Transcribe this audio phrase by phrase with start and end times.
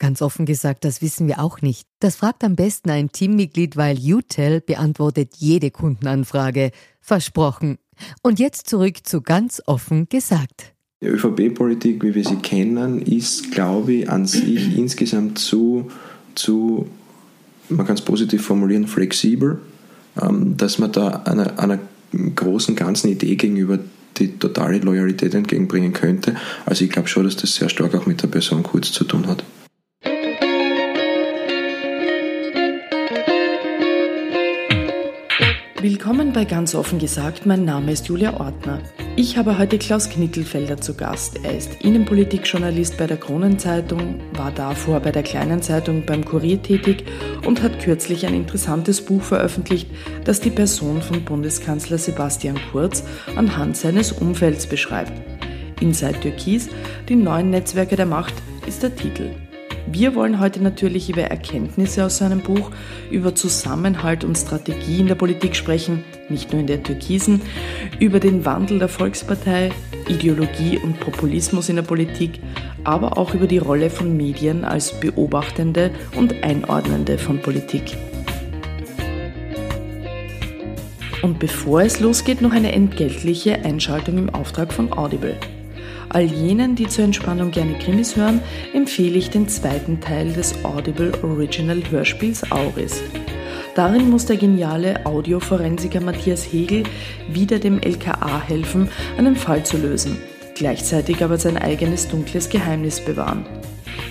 [0.00, 1.86] Ganz offen gesagt, das wissen wir auch nicht.
[2.00, 6.70] Das fragt am besten ein Teammitglied, weil UTEL beantwortet jede Kundenanfrage.
[7.02, 7.76] Versprochen.
[8.22, 10.72] Und jetzt zurück zu ganz offen gesagt.
[11.02, 15.90] Die ÖVP-Politik, wie wir sie kennen, ist, glaube ich, an sich insgesamt zu,
[16.34, 16.88] zu
[17.68, 19.58] man kann es positiv formulieren, flexibel,
[20.20, 21.78] ähm, dass man da einer, einer
[22.36, 23.78] großen ganzen Idee gegenüber
[24.16, 26.36] die totale Loyalität entgegenbringen könnte.
[26.64, 29.26] Also ich glaube schon, dass das sehr stark auch mit der Person Kurz zu tun
[29.26, 29.44] hat.
[35.82, 38.82] Willkommen bei Ganz offen gesagt, mein Name ist Julia Ortner.
[39.16, 41.42] Ich habe heute Klaus Knittelfelder zu Gast.
[41.42, 47.06] Er ist Innenpolitikjournalist bei der Kronenzeitung, war davor bei der Kleinen Zeitung beim Kurier tätig
[47.46, 49.88] und hat kürzlich ein interessantes Buch veröffentlicht,
[50.24, 53.02] das die Person von Bundeskanzler Sebastian Kurz
[53.34, 55.12] anhand seines Umfelds beschreibt.
[55.80, 56.68] Inside Türkis,
[57.08, 58.34] die neuen Netzwerke der Macht,
[58.66, 59.30] ist der Titel.
[59.92, 62.70] Wir wollen heute natürlich über Erkenntnisse aus seinem Buch,
[63.10, 67.42] über Zusammenhalt und Strategie in der Politik sprechen, nicht nur in der Türkisen,
[67.98, 69.72] über den Wandel der Volkspartei,
[70.08, 72.40] Ideologie und Populismus in der Politik,
[72.84, 77.96] aber auch über die Rolle von Medien als Beobachtende und Einordnende von Politik.
[81.22, 85.36] Und bevor es losgeht, noch eine entgeltliche Einschaltung im Auftrag von Audible.
[86.12, 88.40] All jenen, die zur Entspannung gerne Krimis hören,
[88.74, 93.00] empfehle ich den zweiten Teil des Audible Original Hörspiels Auris.
[93.76, 96.82] Darin muss der geniale Audioforensiker Matthias Hegel
[97.28, 98.88] wieder dem LKA helfen,
[99.18, 100.18] einen Fall zu lösen,
[100.56, 103.46] gleichzeitig aber sein eigenes dunkles Geheimnis bewahren.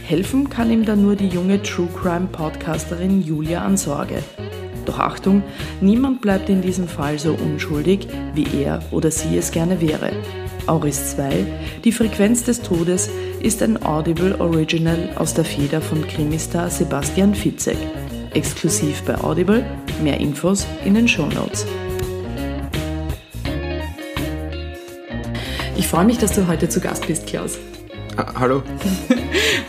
[0.05, 4.23] Helfen kann ihm dann nur die junge True Crime Podcasterin Julia Ansorge.
[4.85, 5.43] Doch Achtung,
[5.81, 10.13] niemand bleibt in diesem Fall so unschuldig, wie er oder sie es gerne wäre.
[10.69, 11.45] Auris 2,
[11.83, 13.09] Die Frequenz des Todes,
[13.41, 17.77] ist ein Audible Original aus der Feder von Krimistar Sebastian Fitzek.
[18.35, 19.65] Exklusiv bei Audible,
[20.03, 21.65] mehr Infos in den Show Notes.
[25.75, 27.57] Ich freue mich, dass du heute zu Gast bist, Klaus.
[28.15, 28.61] Ah, hallo.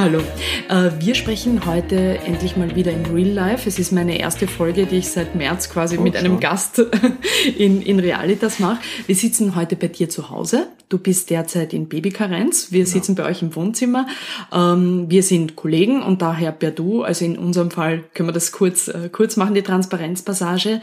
[0.00, 0.22] Hallo.
[0.70, 3.68] Äh, wir sprechen heute endlich mal wieder in Real Life.
[3.68, 6.40] Es ist meine erste Folge, die ich seit März quasi oh, mit einem.
[6.40, 6.78] Gast
[7.58, 8.80] in, in Realitas mache.
[9.06, 10.68] Wir sitzen heute bei dir zu Hause.
[10.88, 12.72] Du bist derzeit in Babykarenz.
[12.72, 14.06] Wir sitzen bei euch im Wohnzimmer.
[14.50, 17.02] Ähm, wir sind Kollegen und daher per Du.
[17.02, 20.80] Also in unserem Fall können wir das kurz, äh, kurz machen, die Transparenzpassage.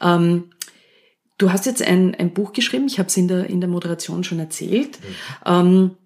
[0.00, 0.44] Ähm,
[1.36, 2.86] du hast jetzt ein, ein Buch geschrieben.
[2.86, 5.00] Ich habe es in der, in der Moderation schon erzählt.
[5.44, 5.96] Mhm.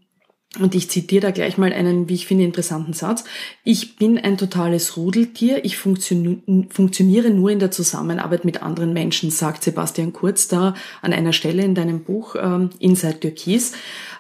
[0.58, 3.24] Und ich zitiere da gleich mal einen, wie ich finde, interessanten Satz.
[3.64, 5.64] Ich bin ein totales Rudeltier.
[5.64, 11.32] Ich funktioniere nur in der Zusammenarbeit mit anderen Menschen, sagt Sebastian Kurz da an einer
[11.32, 13.72] Stelle in deinem Buch ähm, Inside Türkis.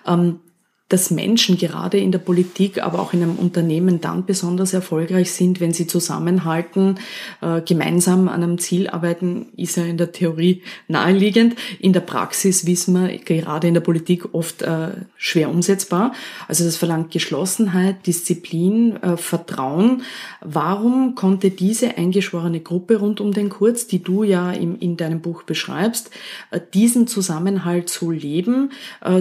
[0.06, 0.40] Ähm,
[0.88, 5.60] dass Menschen gerade in der Politik, aber auch in einem Unternehmen dann besonders erfolgreich sind,
[5.60, 7.00] wenn sie zusammenhalten,
[7.40, 11.56] äh, gemeinsam an einem Ziel arbeiten, ist ja in der Theorie naheliegend.
[11.80, 16.12] In der Praxis wissen wir gerade in der Politik oft äh, schwer umsetzbar.
[16.46, 20.02] Also das verlangt Geschlossenheit, Disziplin, äh, Vertrauen.
[20.40, 25.42] Warum konnte diese eingeschworene Gruppe rund um den Kurz, die du ja in deinem Buch
[25.42, 26.10] beschreibst,
[26.74, 28.70] diesen Zusammenhalt so leben,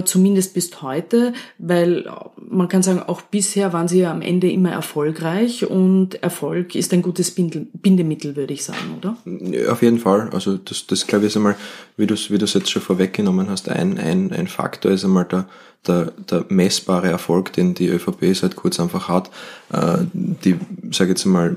[0.04, 1.32] zumindest bis heute?
[1.58, 2.04] Weil
[2.36, 6.92] man kann sagen, auch bisher waren sie ja am Ende immer erfolgreich und Erfolg ist
[6.92, 9.16] ein gutes Bindemittel, würde ich sagen, oder?
[9.70, 10.30] Auf jeden Fall.
[10.32, 11.56] Also das, das glaube ich ist einmal,
[11.96, 15.46] wie du es wie jetzt schon vorweggenommen hast, ein, ein, ein Faktor ist einmal der,
[15.86, 19.30] der, der messbare Erfolg, den die ÖVP seit kurz einfach hat.
[19.72, 20.56] Äh, die,
[20.90, 21.56] sage jetzt mal,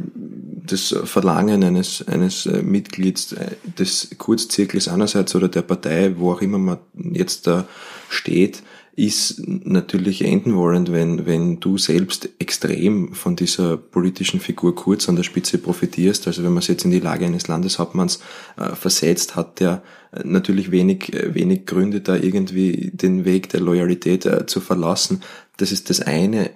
[0.71, 6.41] das Verlangen eines, eines äh, Mitglieds äh, des Kurzzirkels einerseits oder der Partei, wo auch
[6.41, 7.65] immer man jetzt da
[8.09, 8.63] steht,
[8.95, 15.15] ist natürlich enden wollend, wenn, wenn du selbst extrem von dieser politischen Figur kurz an
[15.15, 16.27] der Spitze profitierst.
[16.27, 18.19] Also wenn man es jetzt in die Lage eines Landeshauptmanns
[18.57, 23.61] äh, versetzt, hat der äh, natürlich wenig, äh, wenig Gründe da irgendwie den Weg der
[23.61, 25.21] Loyalität äh, zu verlassen.
[25.59, 26.51] Das ist das eine.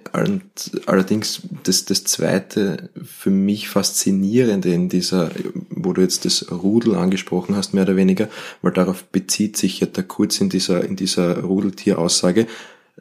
[0.86, 5.30] Allerdings das, das zweite für mich faszinierende in dieser,
[5.68, 8.30] wo du jetzt das Rudel angesprochen hast, mehr oder weniger,
[8.62, 12.46] weil darauf bezieht sich ja der Kurz in dieser, in dieser Rudeltieraussage,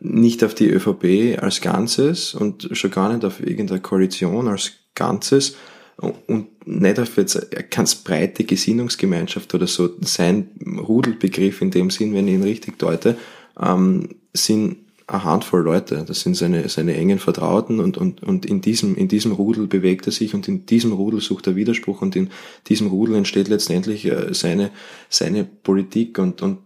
[0.01, 5.55] nicht auf die ÖVP als Ganzes und schon gar nicht auf irgendeine Koalition als Ganzes
[5.95, 9.89] und nicht auf jetzt eine ganz breite Gesinnungsgemeinschaft oder so.
[10.01, 13.15] Sein Rudelbegriff in dem Sinn, wenn ich ihn richtig deute,
[13.57, 18.61] ähm, sind eine Handvoll Leute, das sind seine, seine engen Vertrauten und, und, und in
[18.61, 22.15] diesem, in diesem Rudel bewegt er sich und in diesem Rudel sucht er Widerspruch und
[22.15, 22.29] in
[22.67, 24.71] diesem Rudel entsteht letztendlich äh, seine,
[25.09, 26.59] seine Politik und, und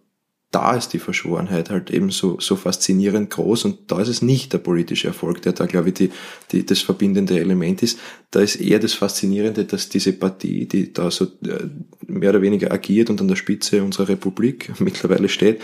[0.51, 4.53] da ist die Verschworenheit halt eben so, so faszinierend groß und da ist es nicht
[4.53, 6.09] der politische Erfolg, der da, glaube ich, die,
[6.51, 7.99] die, das verbindende Element ist.
[8.31, 11.67] Da ist eher das Faszinierende, dass diese Partie, die da so äh,
[12.07, 15.61] mehr oder weniger agiert und an der Spitze unserer Republik mittlerweile steht,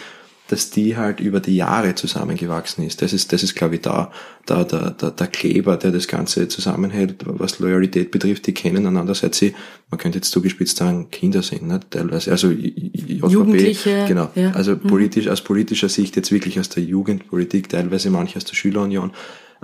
[0.53, 3.01] dass die halt über die Jahre zusammengewachsen ist.
[3.01, 4.11] Das ist, das ist, glaube ich, da,
[4.45, 9.15] da, der, der, der Kleber, der das Ganze zusammenhält, was Loyalität betrifft, die kennen einander,
[9.15, 9.55] seit sie,
[9.89, 14.51] man könnte jetzt zugespitzt sagen, Kinder sind, ne, teilweise, also JVP, Jugendliche, genau, ja.
[14.51, 14.81] also mhm.
[14.81, 19.09] politisch, aus politischer Sicht jetzt wirklich aus der Jugendpolitik, teilweise manche aus der Schülerunion,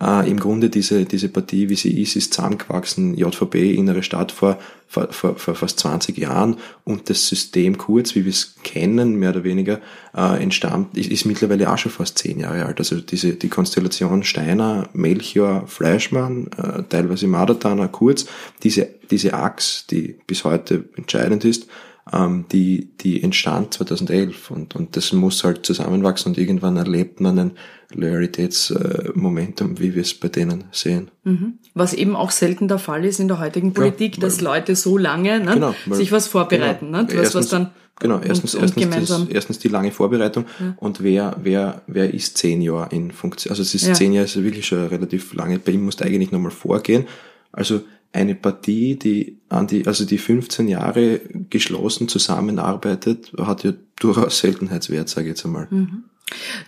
[0.01, 4.57] äh, im Grunde diese, diese Partie, wie sie ist, ist zusammengewachsen, JVB, innere Stadt vor,
[4.87, 9.31] vor, vor, vor fast 20 Jahren und das System Kurz, wie wir es kennen, mehr
[9.31, 9.79] oder weniger,
[10.15, 12.79] äh, entstammt, ist, ist mittlerweile auch schon fast zehn Jahre alt.
[12.79, 18.25] Also diese, die Konstellation Steiner, Melchior, Fleischmann, äh, teilweise Madertaner, Kurz,
[18.63, 21.67] diese, diese Achs, die bis heute entscheidend ist,
[22.11, 27.39] ähm, die, die entstand 2011 und, und das muss halt zusammenwachsen und irgendwann erlebt man
[27.39, 27.51] ein
[27.93, 31.11] Loyalitätsmomentum, wie wir es bei denen sehen.
[31.23, 31.59] Mhm.
[31.73, 34.97] Was eben auch selten der Fall ist in der heutigen Politik, ja, dass Leute so
[34.97, 36.87] lange ne, genau, weil, sich was vorbereiten.
[36.87, 39.91] Genau, ne, was, erstens, was dann Genau, erstens, und, und erstens, das, erstens die lange
[39.91, 40.73] Vorbereitung ja.
[40.77, 43.51] und wer, wer, wer ist zehn Jahre in Funktion?
[43.51, 43.93] Also es ist ja.
[43.93, 45.59] zehn Jahre, ist wirklich schon relativ lange.
[45.59, 47.07] Bei ihm musst du eigentlich nochmal vorgehen.
[47.51, 54.39] Also eine Partie, die an die, also die 15 Jahre geschlossen zusammenarbeitet, hat ja durchaus
[54.39, 55.67] Seltenheitswert, sage ich jetzt einmal.
[55.69, 56.03] Mhm.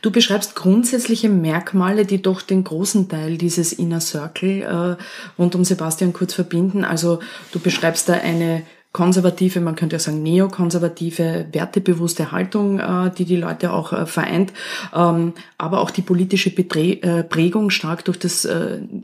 [0.02, 5.04] Du beschreibst grundsätzliche Merkmale, die doch den großen Teil dieses Inner Circle äh,
[5.38, 6.84] rund um Sebastian Kurz verbinden.
[6.84, 7.20] Also
[7.52, 13.38] du beschreibst da eine konservative, man könnte ja sagen neokonservative, wertebewusste Haltung, äh, die die
[13.38, 14.52] Leute auch äh, vereint,
[14.94, 18.48] ähm, aber auch die politische äh, Prägung stark durch das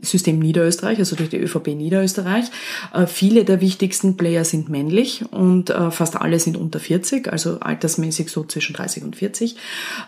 [0.02, 2.46] System Niederösterreich, also durch die ÖVP Niederösterreich.
[3.06, 8.44] Viele der wichtigsten Player sind männlich und fast alle sind unter 40, also altersmäßig so
[8.44, 9.56] zwischen 30 und 40.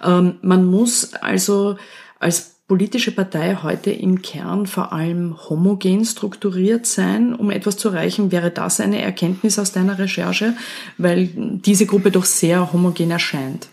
[0.04, 1.76] Ähm, man muss also
[2.18, 8.30] als politische Partei heute im Kern vor allem homogen strukturiert sein, um etwas zu erreichen?
[8.30, 10.54] Wäre das eine Erkenntnis aus deiner Recherche?
[10.96, 13.66] Weil diese Gruppe doch sehr homogen erscheint.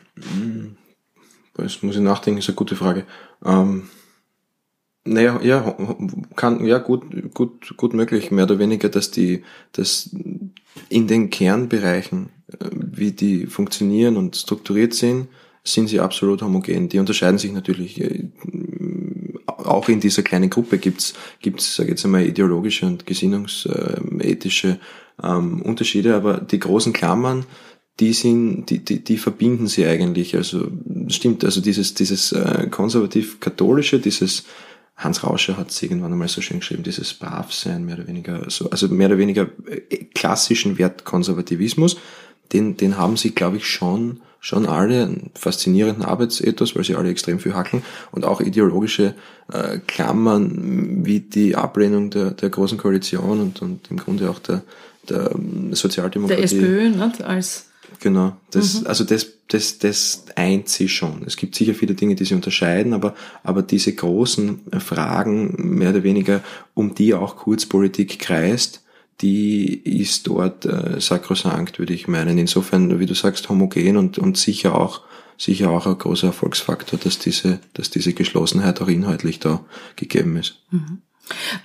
[1.54, 3.06] Das muss ich nachdenken, ist eine gute Frage.
[3.46, 3.84] Ähm,
[5.06, 5.78] naja, ja,
[6.36, 7.04] kann, ja, gut,
[7.36, 9.44] gut, gut möglich, mehr oder weniger, dass die,
[9.74, 10.10] dass
[10.90, 15.28] in den Kernbereichen, äh, wie die funktionieren und strukturiert sind,
[15.64, 16.90] sind sie absolut homogen.
[16.90, 18.02] Die unterscheiden sich natürlich
[19.68, 24.80] auch in dieser kleinen Gruppe gibt's gibt's sage jetzt einmal ideologische und gesinnungsethische
[25.22, 27.46] ähm, Unterschiede, aber die großen Klammern
[28.00, 30.36] die sind, die, die, die verbinden sie eigentlich.
[30.36, 30.68] Also
[31.08, 34.44] stimmt, also dieses, dieses äh, konservativ-katholische, dieses
[34.96, 38.70] Hans Rauscher hat es irgendwann einmal so schön geschrieben, dieses Bravsein, mehr oder weniger, so,
[38.70, 41.98] also mehr oder weniger äh, klassischen Wertkonservativismus,
[42.54, 47.10] den, den haben sie, glaube ich, schon schon alle einen faszinierenden Arbeitsethos, weil sie alle
[47.10, 49.16] extrem viel hackeln und auch ideologische
[49.52, 54.62] äh, Klammern wie die Ablehnung der, der Großen Koalition und, und im Grunde auch der,
[55.10, 55.32] der
[55.72, 56.38] Sozialdemokratie.
[56.38, 57.24] Der SPÖ, nicht?
[57.24, 57.68] Als
[58.00, 58.88] Genau, das, mhm.
[58.88, 61.24] also das, das, das eint sie schon.
[61.26, 66.04] Es gibt sicher viele Dinge, die sie unterscheiden, aber, aber diese großen Fragen, mehr oder
[66.04, 66.42] weniger,
[66.74, 68.84] um die auch Kurzpolitik kreist,
[69.22, 72.38] die ist dort äh, sakrosankt, würde ich meinen.
[72.38, 75.02] Insofern, wie du sagst, homogen und, und sicher auch
[75.38, 79.64] sicher auch ein großer Erfolgsfaktor, dass diese, dass diese Geschlossenheit auch inhaltlich da
[79.96, 80.64] gegeben ist.
[80.72, 81.02] Mhm.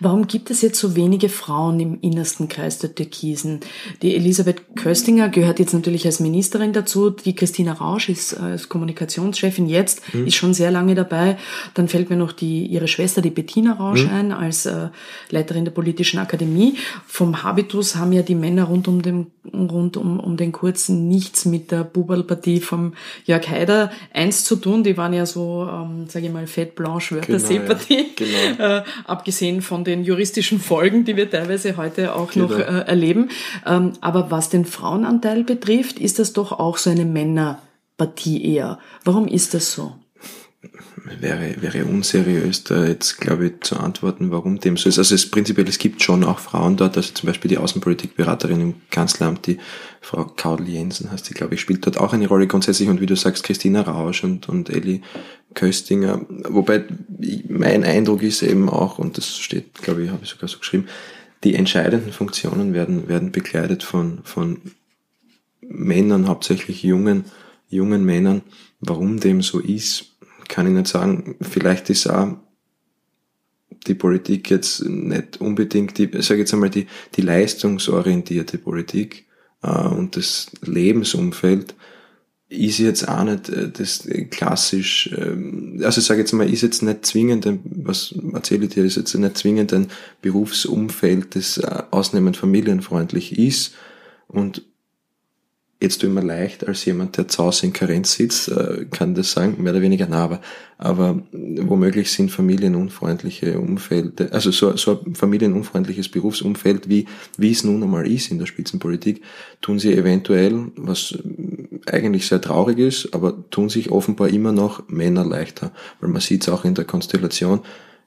[0.01, 3.61] Warum gibt es jetzt so wenige Frauen im innersten Kreis der Türkisen?
[4.03, 7.11] Die Elisabeth Köstinger gehört jetzt natürlich als Ministerin dazu.
[7.11, 10.27] Die Christina Rausch ist äh, als Kommunikationschefin jetzt, mhm.
[10.27, 11.37] ist schon sehr lange dabei.
[11.75, 14.11] Dann fällt mir noch die, ihre Schwester, die Bettina Rausch mhm.
[14.11, 14.89] ein, als äh,
[15.31, 16.77] Leiterin der Politischen Akademie.
[17.07, 21.45] Vom Habitus haben ja die Männer rund um den, rund um, um den Kurzen nichts
[21.45, 24.85] mit der Bubalpartie vom Jörg Haider eins zu tun.
[24.85, 28.07] Die waren ja so, ähm, sage ich mal, fett blanche Wörterseepartie.
[28.17, 28.51] Genau, ja.
[28.51, 28.63] genau.
[28.73, 32.47] Äh, abgesehen von den juristischen Folgen, die wir teilweise heute auch genau.
[32.47, 33.31] noch äh, erleben.
[33.67, 38.79] Ähm, aber was den Frauenanteil betrifft, ist das doch auch so eine Männerpartie eher.
[39.05, 39.95] Warum ist das so?
[41.21, 44.99] Wäre, wäre unseriös, da jetzt, glaube ich, zu antworten, warum dem so ist.
[44.99, 48.75] Also es prinzipiell, es gibt schon auch Frauen dort, also zum Beispiel die Außenpolitikberaterin im
[48.91, 49.59] Kanzleramt, die
[50.01, 53.07] Frau Kaudel Jensen heißt sie, glaube ich, spielt dort auch eine Rolle grundsätzlich und wie
[53.07, 55.03] du sagst, Christina Rausch und, und Elli
[55.55, 56.25] Köstinger.
[56.29, 56.85] Wobei
[57.49, 60.87] mein Eindruck ist eben auch, und das steht, glaube ich, habe ich sogar so geschrieben,
[61.45, 64.59] die entscheidenden Funktionen werden, werden bekleidet von, von
[65.61, 67.25] Männern, hauptsächlich jungen,
[67.69, 68.43] jungen Männern.
[68.81, 70.12] Warum dem so ist,
[70.49, 71.37] kann ich nicht sagen.
[71.41, 72.37] Vielleicht ist auch
[73.87, 79.27] die Politik jetzt nicht unbedingt die, sage jetzt einmal, die, die leistungsorientierte Politik
[79.63, 81.75] äh, und das Lebensumfeld
[82.49, 86.83] ist jetzt auch nicht äh, das klassisch, äh, also ich sage jetzt mal, ist jetzt
[86.83, 89.89] nicht zwingend, was erzähle ich dir, ist jetzt nicht zwingend ein
[90.21, 93.75] Berufsumfeld, das äh, ausnehmend familienfreundlich ist
[94.29, 94.63] und
[95.83, 99.57] jetzt mir leicht als jemand, der zu Hause in Karenz sitzt, äh, kann das sagen,
[99.63, 100.41] mehr oder weniger nah, aber,
[100.79, 107.83] aber womöglich sind familienunfreundliche Umfelder, also so, so ein familienunfreundliches Berufsumfeld, wie, wie es nun
[107.83, 109.23] einmal ist in der Spitzenpolitik,
[109.61, 111.19] tun sie eventuell, was
[111.87, 116.43] eigentlich sehr traurig ist, aber tun sich offenbar immer noch Männer leichter, weil man sieht
[116.43, 117.61] es auch in der Konstellation,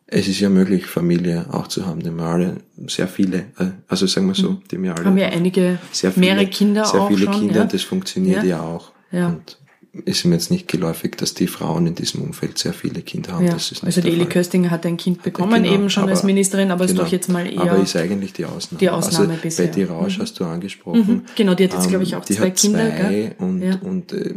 [0.08, 2.58] es ist ja möglich, Familie auch zu haben, die wir alle,
[2.88, 4.62] sehr viele, äh, also sagen wir so, mhm.
[4.70, 5.06] die wir alle.
[5.06, 7.66] Haben ja einige, sehr viele, mehrere Kinder sehr auch viele schon, Kinder, ja?
[7.66, 8.92] das funktioniert ja, ja auch.
[9.12, 9.28] Ja.
[9.30, 9.58] Und
[10.04, 13.46] ist mir jetzt nicht geläufig, dass die Frauen in diesem Umfeld sehr viele Kinder haben.
[13.46, 13.54] Ja.
[13.54, 16.24] Das ist also die Eli Köstinger hat ein Kind bekommen, genau, eben schon aber, als
[16.24, 17.62] Ministerin, aber genau, ist doch jetzt mal eher...
[17.62, 18.80] Aber ist eigentlich die Ausnahme.
[18.80, 19.68] Die Ausnahme also, bisher.
[19.68, 20.22] Betty Rausch mhm.
[20.22, 21.08] hast du angesprochen.
[21.08, 21.22] Mhm.
[21.36, 22.90] Genau, die hat jetzt, glaube ich, auch die zwei Kinder.
[22.90, 23.36] Zwei gell?
[23.40, 23.80] und, ja.
[23.82, 24.36] und äh,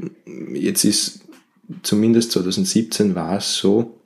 [0.54, 1.22] jetzt ist,
[1.82, 3.97] zumindest 2017 war es so,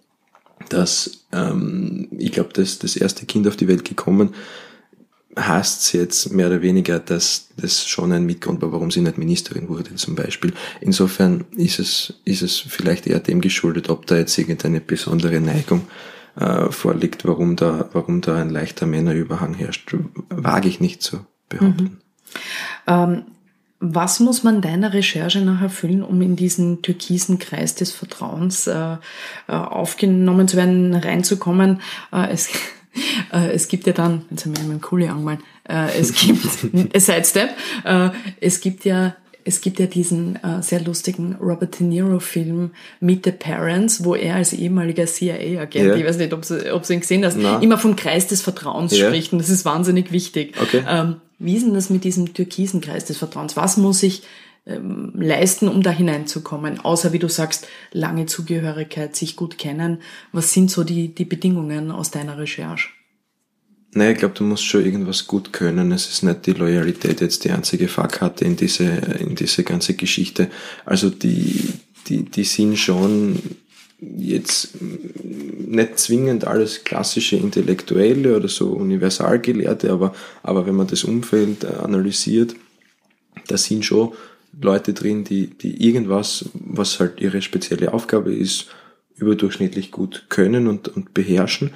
[0.68, 4.34] dass ähm, ich glaube, dass das erste Kind auf die Welt gekommen
[5.38, 9.68] heißt jetzt mehr oder weniger, dass das schon ein Mitgrund war, warum sie nicht Ministerin
[9.68, 10.52] wurde zum Beispiel.
[10.80, 15.82] Insofern ist es, ist es vielleicht eher dem geschuldet, ob da jetzt irgendeine besondere Neigung
[16.36, 19.94] äh, vorliegt, warum da, warum da ein leichter Männerüberhang herrscht,
[20.28, 21.82] wage ich nicht zu behaupten.
[21.84, 21.98] Mhm.
[22.86, 23.22] Ähm,
[23.84, 28.92] was muss man deiner Recherche nach erfüllen, um in diesen türkisen Kreis des Vertrauens äh,
[28.92, 28.96] äh
[29.48, 31.80] aufgenommen zu werden, reinzukommen?
[32.12, 32.48] Äh, es,
[33.32, 36.46] äh, es gibt ja dann, jetzt haben wir meinen Kuli angemalt, äh, es gibt,
[36.96, 37.50] Sidestep,
[37.84, 38.10] äh,
[38.40, 42.70] es gibt ja es gibt ja diesen äh, sehr lustigen Robert De Niro-Film
[43.00, 45.96] Meet the Parents, wo er als ehemaliger CIA-Agent, ja.
[45.96, 47.58] ich weiß nicht, ob du, ihn gesehen hast, Na.
[47.58, 49.08] immer vom Kreis des Vertrauens ja.
[49.08, 50.54] spricht und das ist wahnsinnig wichtig.
[50.62, 50.84] Okay.
[50.88, 53.56] Ähm, wie ist denn das mit diesem türkisen Kreis des Vertrauens?
[53.56, 54.22] Was muss ich
[54.66, 56.80] ähm, leisten, um da hineinzukommen?
[56.80, 59.98] Außer, wie du sagst, lange Zugehörigkeit, sich gut kennen.
[60.32, 62.88] Was sind so die, die Bedingungen aus deiner Recherche?
[63.94, 65.92] Naja, ich glaube, du musst schon irgendwas gut können.
[65.92, 70.48] Es ist nicht die Loyalität jetzt die einzige Fahrkarte in diese, in diese ganze Geschichte.
[70.86, 71.74] Also die,
[72.08, 73.38] die, die sind schon
[74.02, 81.64] jetzt nicht zwingend alles klassische Intellektuelle oder so Universalgelehrte, aber, aber wenn man das Umfeld
[81.64, 82.56] analysiert,
[83.46, 84.12] da sind schon
[84.60, 88.66] Leute drin, die, die irgendwas, was halt ihre spezielle Aufgabe ist,
[89.14, 91.70] überdurchschnittlich gut können und, und beherrschen.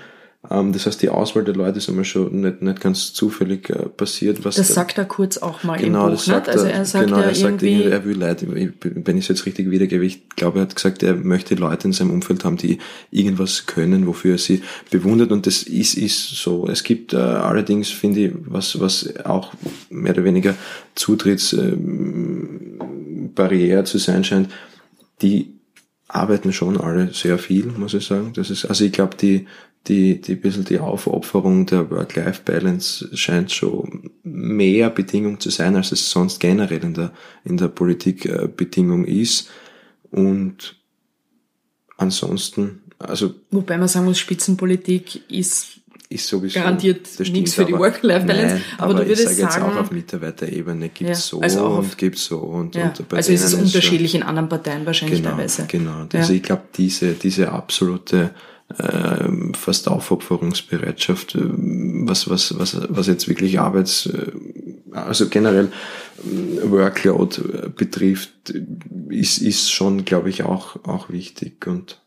[0.50, 3.88] Ähm, das heißt, die Auswahl der Leute ist immer schon nicht, nicht ganz zufällig äh,
[3.88, 4.45] passiert.
[4.45, 6.85] Was das da, sagt er kurz auch mal genau, im Buch, das sagt Also er
[6.85, 7.85] sagt genau, er sagt irgendwie...
[7.85, 11.15] er will Leute, wenn ich es jetzt richtig wiedergebe, ich glaube, er hat gesagt, er
[11.15, 12.79] möchte Leute in seinem Umfeld haben, die
[13.11, 16.69] irgendwas können, wofür er sie bewundert und das ist, ist so.
[16.69, 19.53] Es gibt äh, allerdings, finde ich, was, was auch
[19.91, 20.55] mehr oder weniger
[20.95, 24.50] Zutrittsbarriere ähm, zu sein scheint,
[25.23, 25.55] die
[26.16, 28.32] arbeiten schon alle sehr viel, muss ich sagen.
[28.35, 29.46] Das ist, also ich glaube, die,
[29.87, 36.11] die, die bisschen die Aufopferung der Work-Life-Balance scheint schon mehr Bedingung zu sein, als es
[36.11, 37.12] sonst generell in der,
[37.44, 39.50] in der Politik äh, Bedingung ist.
[40.11, 40.76] Und
[41.96, 43.35] ansonsten, also.
[43.50, 45.75] Wobei man sagen muss, Spitzenpolitik ist
[46.08, 48.60] ist sowieso garantiert nichts für die Work-Life-Balance.
[48.78, 51.40] Aber, aber, du würdest ich sage sagen, jetzt auch auf Mitarbeiterebene gibt es ja, so
[51.40, 54.48] also und gibt so und, ja, und bei Also ist es unterschiedlich schon, in anderen
[54.48, 55.66] Parteien wahrscheinlich genau, teilweise.
[55.66, 56.06] Genau.
[56.12, 56.36] Also ja.
[56.36, 58.30] ich glaube, diese, diese absolute
[58.78, 64.32] äh, fast Aufopferungsbereitschaft, äh, was, was, was, was jetzt wirklich Arbeits, äh,
[64.92, 65.66] also generell
[66.18, 68.54] äh, Workload betrifft,
[69.08, 72.00] ist, ist schon, glaube ich, auch, auch wichtig und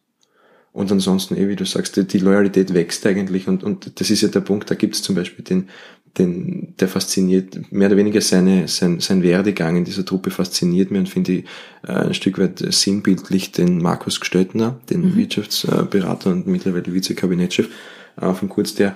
[0.71, 4.21] und ansonsten, eh, wie du sagst, die, die Loyalität wächst eigentlich und, und das ist
[4.21, 5.69] ja der Punkt, da gibt es zum Beispiel den,
[6.17, 10.99] den, der fasziniert, mehr oder weniger seine, sein, sein Werdegang in dieser Truppe fasziniert mir
[10.99, 11.45] und finde ich
[11.87, 15.15] äh, ein Stück weit sinnbildlich den Markus Gestöttner, den mhm.
[15.15, 17.69] Wirtschaftsberater und mittlerweile Vizekabinettschef
[18.19, 18.95] äh, von Kurz, der,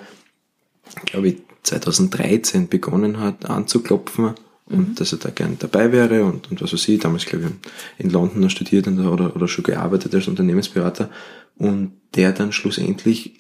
[1.06, 4.34] glaube ich, 2013 begonnen hat anzuklopfen
[4.66, 4.96] und mhm.
[4.96, 8.10] dass er da gern dabei wäre und, und was weiß ich, damals glaube ich in
[8.10, 11.10] London studiert oder, oder schon gearbeitet als Unternehmensberater
[11.56, 13.40] und der dann schlussendlich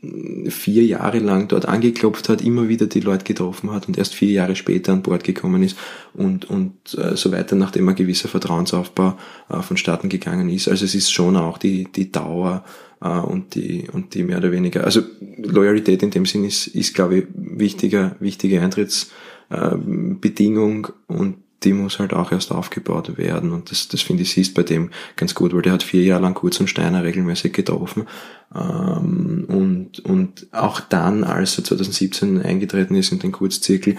[0.49, 4.31] vier Jahre lang dort angeklopft hat, immer wieder die Leute getroffen hat und erst vier
[4.31, 5.77] Jahre später an Bord gekommen ist
[6.13, 9.15] und, und äh, so weiter, nachdem ein gewisser Vertrauensaufbau
[9.49, 10.67] äh, vonstatten gegangen ist.
[10.67, 12.63] Also es ist schon auch die, die Dauer
[12.99, 15.01] äh, und die, und die mehr oder weniger, also
[15.37, 22.13] Loyalität in dem Sinn ist, ist glaube ich, wichtiger, wichtige Eintrittsbedingung und die muss halt
[22.13, 23.51] auch erst aufgebaut werden.
[23.51, 26.21] Und das, das finde ich siehst bei dem ganz gut, weil der hat vier Jahre
[26.21, 28.07] lang Kurz und Steiner regelmäßig getroffen.
[28.53, 33.97] Ähm, und, und auch dann, als er 2017 eingetreten ist in den Kurzzirkel,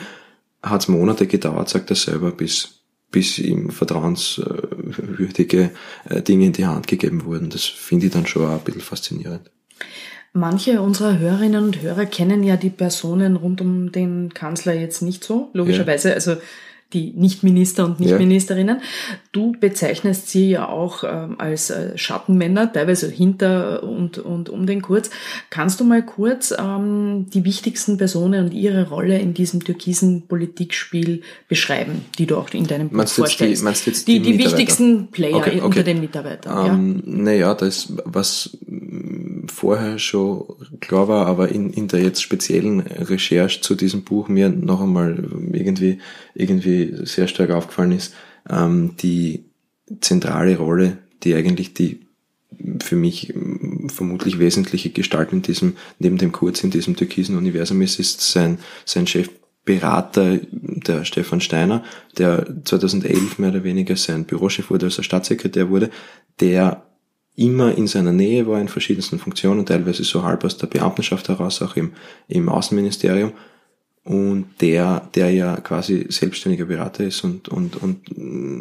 [0.63, 2.81] hat es Monate gedauert, sagt er selber, bis,
[3.11, 5.71] bis ihm vertrauenswürdige
[6.09, 7.51] äh, Dinge in die Hand gegeben wurden.
[7.51, 9.51] Das finde ich dann schon auch ein bisschen faszinierend.
[10.37, 15.23] Manche unserer Hörerinnen und Hörer kennen ja die Personen rund um den Kanzler jetzt nicht
[15.23, 16.09] so, logischerweise.
[16.09, 16.15] Ja.
[16.15, 16.37] Also
[16.93, 18.77] die Nichtminister und Nichtministerinnen.
[18.77, 18.83] Ja.
[19.33, 24.83] Du bezeichnest sie ja auch ähm, als äh, Schattenmänner, teilweise hinter und, und um den
[24.83, 25.11] Kurz.
[25.51, 31.23] Kannst du mal kurz ähm, die wichtigsten Personen und ihre Rolle in diesem türkisen Politikspiel
[31.49, 33.61] beschreiben, die du auch in deinem Buch meinst vorstellst?
[33.61, 35.61] Die, meinst jetzt die, die, die wichtigsten Player okay, okay.
[35.61, 36.67] unter den Mitarbeitern.
[36.67, 37.13] Ähm, ja?
[37.23, 38.57] Naja, das, was
[39.55, 40.45] vorher schon
[40.81, 45.25] klar war, aber in, in der jetzt speziellen Recherche zu diesem Buch mir noch einmal
[45.53, 45.99] irgendwie,
[46.35, 48.15] irgendwie sehr stark aufgefallen ist,
[48.51, 49.45] ähm, die
[50.01, 52.01] zentrale Rolle, die eigentlich die
[52.83, 53.35] für mich
[53.89, 58.59] vermutlich wesentliche Gestalt in diesem, neben dem Kurz in diesem türkisen Universum ist, ist sein,
[58.85, 61.83] sein Chefberater, der Stefan Steiner,
[62.19, 65.91] der 2011 mehr oder weniger sein Bürochef wurde, als er Staatssekretär wurde,
[66.41, 66.85] der
[67.37, 71.63] immer in seiner Nähe war in verschiedensten Funktionen, teilweise so halb aus der Beamtenschaft heraus,
[71.63, 71.93] auch im,
[72.29, 73.33] im Außenministerium.
[74.05, 78.01] Und der, der ja quasi selbstständiger Berater ist und, und, und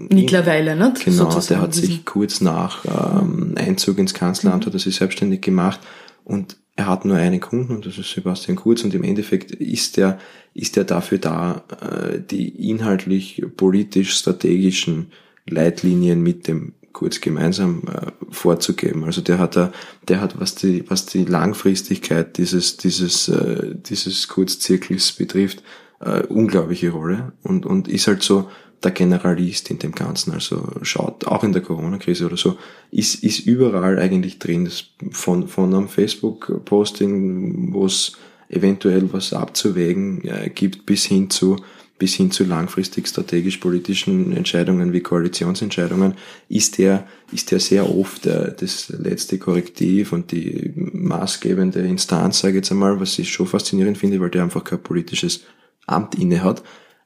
[0.10, 0.94] mittlerweile, ne?
[1.04, 4.68] Genau, Sozusagen der hat sich kurz nach ähm, Einzug ins Kanzleramt mhm.
[4.68, 5.82] hat er sich selbstständig gemacht
[6.24, 9.98] und er hat nur einen Kunden und das ist Sebastian Kurz und im Endeffekt ist
[9.98, 10.18] er,
[10.54, 15.12] ist er dafür da, äh, die inhaltlich politisch strategischen
[15.46, 19.04] Leitlinien mit dem kurz gemeinsam äh, vorzugeben.
[19.04, 19.74] Also der hat da,
[20.08, 25.64] der hat, was die, was die Langfristigkeit dieses, dieses, äh, dieses Kurzzirkels betrifft,
[26.00, 28.50] äh, unglaubliche Rolle und, und ist halt so
[28.84, 30.34] der Generalist in dem Ganzen.
[30.34, 32.58] Also schaut auch in der Corona-Krise oder so,
[32.92, 34.66] ist, ist überall eigentlich drin.
[34.66, 38.18] Das von, von einem Facebook-Posting, wo es
[38.50, 41.58] eventuell was abzuwägen äh, gibt, bis hin zu
[42.04, 46.16] bis hin zu langfristig strategisch-politischen Entscheidungen wie Koalitionsentscheidungen,
[46.50, 52.56] ist er, ist er sehr oft äh, das letzte Korrektiv und die maßgebende Instanz, sage
[52.56, 55.46] ich jetzt einmal, was ich schon faszinierend finde, weil der einfach kein politisches
[55.86, 56.62] Amt inne hat.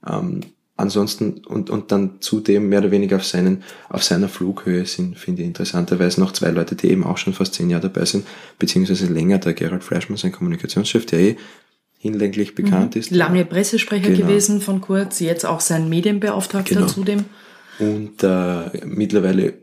[0.10, 0.42] Ähm,
[0.78, 5.44] ansonsten und, und dann zudem mehr oder weniger auf seinen, auf seiner Flughöhe sind, finde
[5.44, 8.26] ich interessanterweise noch zwei Leute, die eben auch schon fast zehn Jahre dabei sind,
[8.58, 11.38] beziehungsweise länger, der Gerald Fleischmann, sein Kommunikationschef, der eh
[11.98, 13.02] hinlänglich bekannt mhm.
[13.02, 13.12] ist.
[13.12, 14.28] Lange Pressesprecher genau.
[14.28, 16.88] gewesen von Kurz, jetzt auch sein Medienbeauftragter genau.
[16.88, 17.26] zudem.
[17.80, 19.54] Und äh, mittlerweile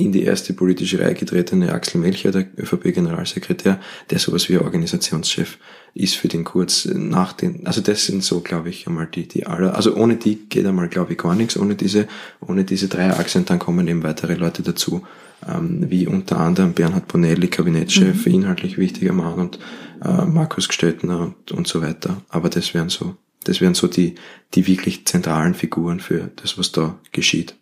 [0.00, 5.58] in die erste politische Reihe getretene Axel Melcher, der ÖVP-Generalsekretär, der sowas wie Organisationschef
[5.94, 9.46] ist für den Kurz nach den, also das sind so, glaube ich, einmal die, die
[9.46, 12.06] aller, also ohne die geht einmal, glaube ich, gar nichts, ohne diese,
[12.40, 15.02] ohne diese drei Achsen, dann kommen eben weitere Leute dazu,
[15.46, 18.32] ähm, wie unter anderem Bernhard Bonelli, Kabinettschef, mhm.
[18.32, 19.58] inhaltlich wichtiger Mann und
[20.04, 22.22] äh, Markus Gestöttner und, und so weiter.
[22.28, 24.14] Aber das wären so, das wären so die,
[24.54, 27.54] die wirklich zentralen Figuren für das, was da geschieht.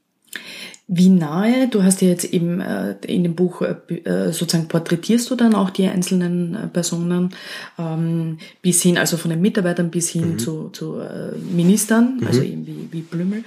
[0.90, 5.28] Wie nahe, du hast ja jetzt eben äh, in dem Buch äh, äh, sozusagen porträtierst
[5.28, 7.34] du dann auch die einzelnen äh, Personen
[7.78, 10.38] ähm, bis hin, also von den Mitarbeitern bis hin mhm.
[10.38, 12.26] zu, zu äh, Ministern, mhm.
[12.26, 13.44] also eben wie, wie Blümel.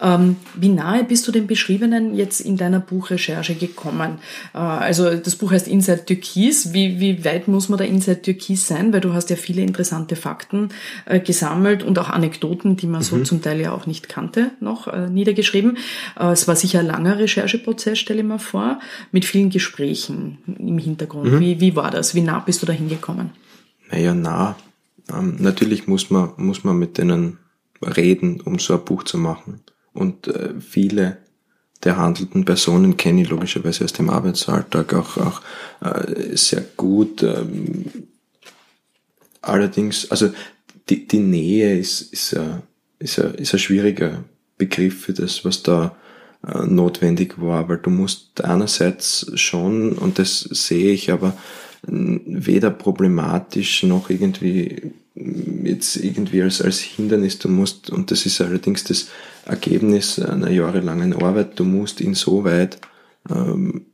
[0.00, 4.18] Ähm, wie nahe bist du den Beschriebenen jetzt in deiner Buchrecherche gekommen?
[4.54, 6.72] Also das Buch heißt Inside Türkis.
[6.72, 8.94] Wie, wie weit muss man da Inside Türkis sein?
[8.94, 10.70] Weil du hast ja viele interessante Fakten
[11.24, 13.04] gesammelt und auch Anekdoten, die man mhm.
[13.04, 15.76] so zum Teil ja auch nicht kannte, noch niedergeschrieben.
[16.16, 18.80] Es war sicher ein langer Rechercheprozess, stelle ich mir vor,
[19.12, 21.32] mit vielen Gesprächen im Hintergrund.
[21.32, 21.40] Mhm.
[21.40, 22.14] Wie, wie war das?
[22.14, 23.30] Wie nah bist du da hingekommen?
[23.90, 24.56] Naja, nah.
[25.12, 27.38] Ähm, natürlich muss man, muss man mit denen
[27.82, 29.60] reden, um so ein Buch zu machen.
[29.92, 31.18] Und äh, viele
[31.84, 35.42] der handelnden Personen kenne ich logischerweise aus dem Arbeitsalltag auch, auch
[35.80, 37.22] äh, sehr gut.
[37.22, 37.84] Ähm,
[39.42, 40.30] allerdings, also
[40.88, 42.36] die, die Nähe ist, ist,
[42.98, 44.24] ist, ein, ist ein schwieriger
[44.56, 45.96] Begriff für das, was da
[46.66, 51.36] notwendig war, weil du musst einerseits schon, und das sehe ich aber
[51.82, 54.92] weder problematisch noch irgendwie
[55.64, 59.08] jetzt irgendwie als, als Hindernis, du musst, und das ist allerdings das
[59.46, 62.78] Ergebnis einer jahrelangen Arbeit, du musst insoweit
[63.30, 63.86] ähm,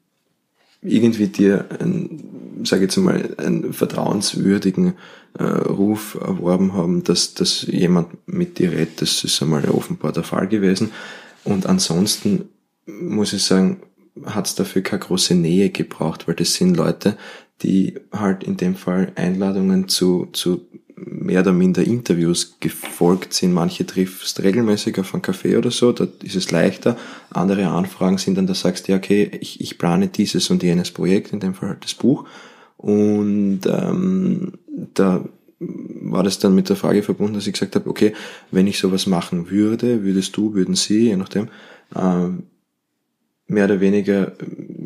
[0.82, 1.64] irgendwie dir,
[2.62, 4.94] sage jetzt mal, einen vertrauenswürdigen
[5.38, 10.24] äh, Ruf erworben haben, dass, dass jemand mit dir redet, das ist einmal offenbar der
[10.24, 10.90] Fall gewesen.
[11.44, 12.48] Und ansonsten
[12.86, 13.82] muss ich sagen,
[14.24, 17.16] hat es dafür keine große Nähe gebraucht, weil das sind Leute,
[17.62, 23.52] die halt in dem Fall Einladungen zu, zu mehr oder minder Interviews gefolgt sind.
[23.52, 26.96] Manche triffst regelmäßig auf einen Café oder so, da ist es leichter.
[27.30, 30.90] Andere Anfragen sind dann, da sagst du, ja, okay, ich, ich plane dieses und jenes
[30.90, 32.26] Projekt, in dem Fall halt das Buch.
[32.76, 34.52] Und ähm,
[34.94, 35.24] da
[35.58, 38.12] war das dann mit der Frage verbunden, dass ich gesagt habe, okay,
[38.50, 41.48] wenn ich sowas machen würde, würdest du, würden sie, je nachdem,
[41.94, 42.28] äh,
[43.46, 44.32] mehr oder weniger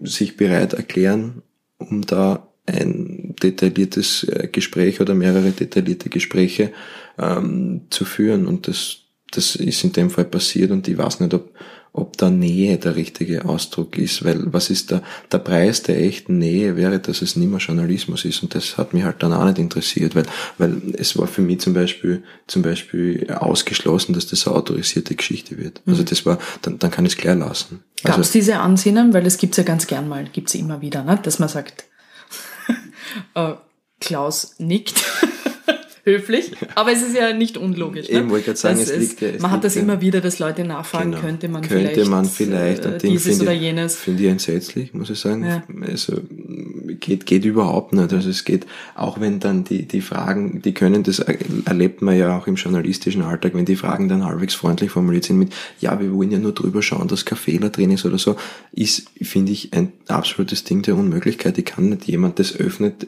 [0.03, 1.43] sich bereit erklären,
[1.79, 6.73] um da ein detailliertes äh, Gespräch oder mehrere detaillierte Gespräche
[7.19, 8.47] ähm, zu führen.
[8.47, 8.99] Und das,
[9.31, 11.53] das ist in dem Fall passiert und ich weiß nicht, ob,
[11.99, 16.39] ob da Nähe der richtige Ausdruck ist, weil was ist der, der Preis der echten
[16.39, 19.45] Nähe wäre, dass es nicht mehr Journalismus ist und das hat mich halt dann auch
[19.45, 20.25] nicht interessiert, weil,
[20.59, 25.59] weil es war für mich zum Beispiel, zum Beispiel ausgeschlossen, dass das eine autorisierte Geschichte
[25.59, 25.83] wird.
[25.87, 26.07] Also mhm.
[26.07, 27.83] das war, dann, dann kann ich es klar lassen.
[28.03, 31.05] Gab es also, diese Ansinnen, weil das gibt's ja ganz gern mal, gibt's immer wieder,
[31.05, 31.19] ne?
[31.23, 31.85] dass man sagt,
[33.35, 33.55] äh,
[34.01, 35.05] Klaus nickt.
[36.09, 38.09] höflich, aber es ist ja nicht unlogisch.
[38.09, 38.19] Ne?
[38.19, 39.83] Eben wollte ich sagen, es liegt ja, es Man hat das ja.
[39.83, 41.23] immer wieder, dass Leute nachfragen, genau.
[41.23, 43.97] könnte man könnte vielleicht, man vielleicht äh, dieses oder jenes.
[43.97, 45.45] Finde ich entsetzlich, muss ich sagen.
[45.45, 45.63] Ja.
[45.87, 46.21] Also
[47.01, 48.13] geht, geht überhaupt nicht.
[48.13, 52.37] Also es geht, auch wenn dann die, die Fragen, die können, das erlebt man ja
[52.37, 56.13] auch im journalistischen Alltag, wenn die Fragen dann halbwegs freundlich formuliert sind mit, ja, wir
[56.13, 58.37] wollen ja nur drüber schauen, dass kein Fehler drin ist oder so,
[58.73, 61.59] ist, finde ich, ein absolutes Ding der Unmöglichkeit.
[61.59, 63.07] Ich kann nicht jemand, das öffnet,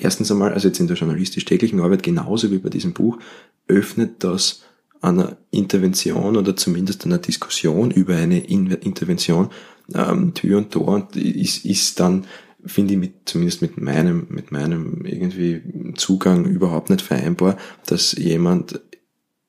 [0.00, 2.02] erstens einmal, also jetzt in der journalistisch-täglichen Arbeit
[2.36, 3.18] genauso wie bei diesem Buch,
[3.66, 4.62] öffnet das
[5.00, 9.50] einer Intervention oder zumindest einer Diskussion über eine Intervention
[9.94, 10.88] ähm, Tür und Tor.
[10.88, 12.26] Und ist, ist dann
[12.64, 15.62] finde ich mit, zumindest mit meinem, mit meinem irgendwie
[15.94, 18.80] Zugang überhaupt nicht vereinbar, dass jemand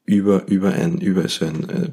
[0.05, 1.89] über, über ein, über so ein äh,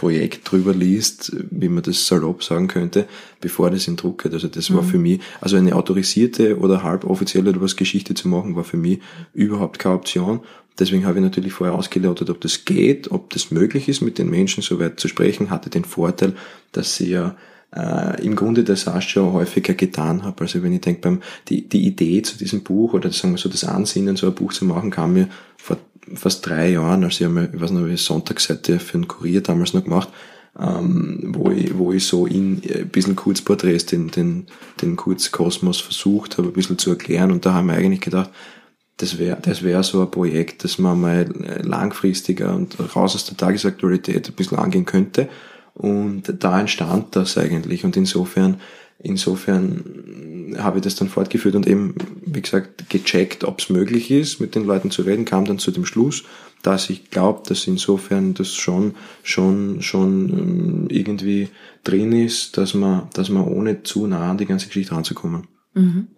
[0.00, 3.06] Projekt drüber liest, wie man das salopp sagen könnte,
[3.42, 4.32] bevor das in Druck geht.
[4.32, 4.86] Also das war mhm.
[4.86, 9.00] für mich, also eine autorisierte oder halboffizielle oder was Geschichte zu machen, war für mich
[9.34, 10.40] überhaupt keine Option.
[10.78, 14.30] Deswegen habe ich natürlich vorher ausgelotet, ob das geht, ob das möglich ist, mit den
[14.30, 16.32] Menschen so weit zu sprechen, hatte den Vorteil,
[16.72, 17.36] dass sie ja
[17.76, 20.40] äh, im Grunde das auch schon häufiger getan habe.
[20.40, 23.50] Also wenn ich denke, beim die, die Idee zu diesem Buch oder sagen wir so
[23.50, 25.76] das Ansinnen, so ein Buch zu machen, kam mir vor
[26.14, 29.74] fast drei Jahren, als ich einmal, ich weiß noch, wie Sonntagsseite für einen Kurier damals
[29.74, 30.08] noch gemacht,
[30.58, 34.46] ähm, wo, ich, wo ich so in äh, ein bisschen Kurzporträts den, den,
[34.82, 38.30] den Kurzkosmos versucht habe, ein bisschen zu erklären und da haben wir eigentlich gedacht,
[38.96, 43.24] das wäre das wäre so ein Projekt, das man mal äh, langfristiger und raus aus
[43.24, 45.28] der Tagesaktualität ein bisschen angehen könnte
[45.74, 47.84] und da entstand das eigentlich.
[47.84, 48.60] Und insofern,
[49.02, 54.40] insofern habe ich das dann fortgeführt und eben, wie gesagt, gecheckt, ob es möglich ist,
[54.40, 56.24] mit den Leuten zu reden, kam dann zu dem Schluss,
[56.62, 61.48] dass ich glaube, dass insofern das schon, schon, schon ähm, irgendwie
[61.84, 65.46] drin ist, dass man, dass man ohne zu nah an die ganze Geschichte ranzukommen.
[65.74, 66.08] Mhm.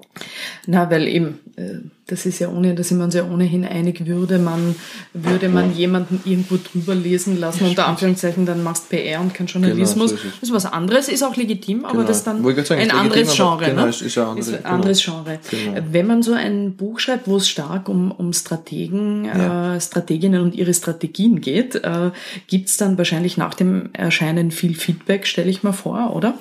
[0.67, 4.07] Na, weil eben, äh, das ist ja ohne, da sind wir uns ja ohnehin einig,
[4.07, 4.75] würde man,
[5.13, 10.11] würde man jemanden irgendwo drüber lesen lassen, unter Anführungszeichen, dann machst PR und kein Journalismus.
[10.11, 12.07] Genau, so ist das ist was anderes, ist auch legitim, aber genau.
[12.07, 13.65] das ist dann sagen, ein anderes Genre.
[13.67, 13.89] Genau, ne?
[13.89, 15.23] ist ein, ist ein anderes genau.
[15.25, 15.39] Genre.
[15.51, 15.87] Genau.
[15.91, 19.77] Wenn man so ein Buch schreibt, wo es stark um, um Strategen, ja.
[19.77, 22.11] äh, Strateginnen und ihre Strategien geht, äh,
[22.47, 26.39] gibt's dann wahrscheinlich nach dem Erscheinen viel Feedback, stelle ich mal vor, oder?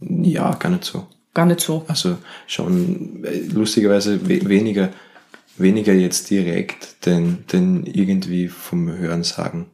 [0.00, 1.06] Ja, gar nicht so
[1.38, 1.84] gar nicht so.
[1.86, 4.88] Also schon äh, lustigerweise weniger,
[5.56, 9.66] weniger jetzt direkt, denn, denn irgendwie vom Hören sagen.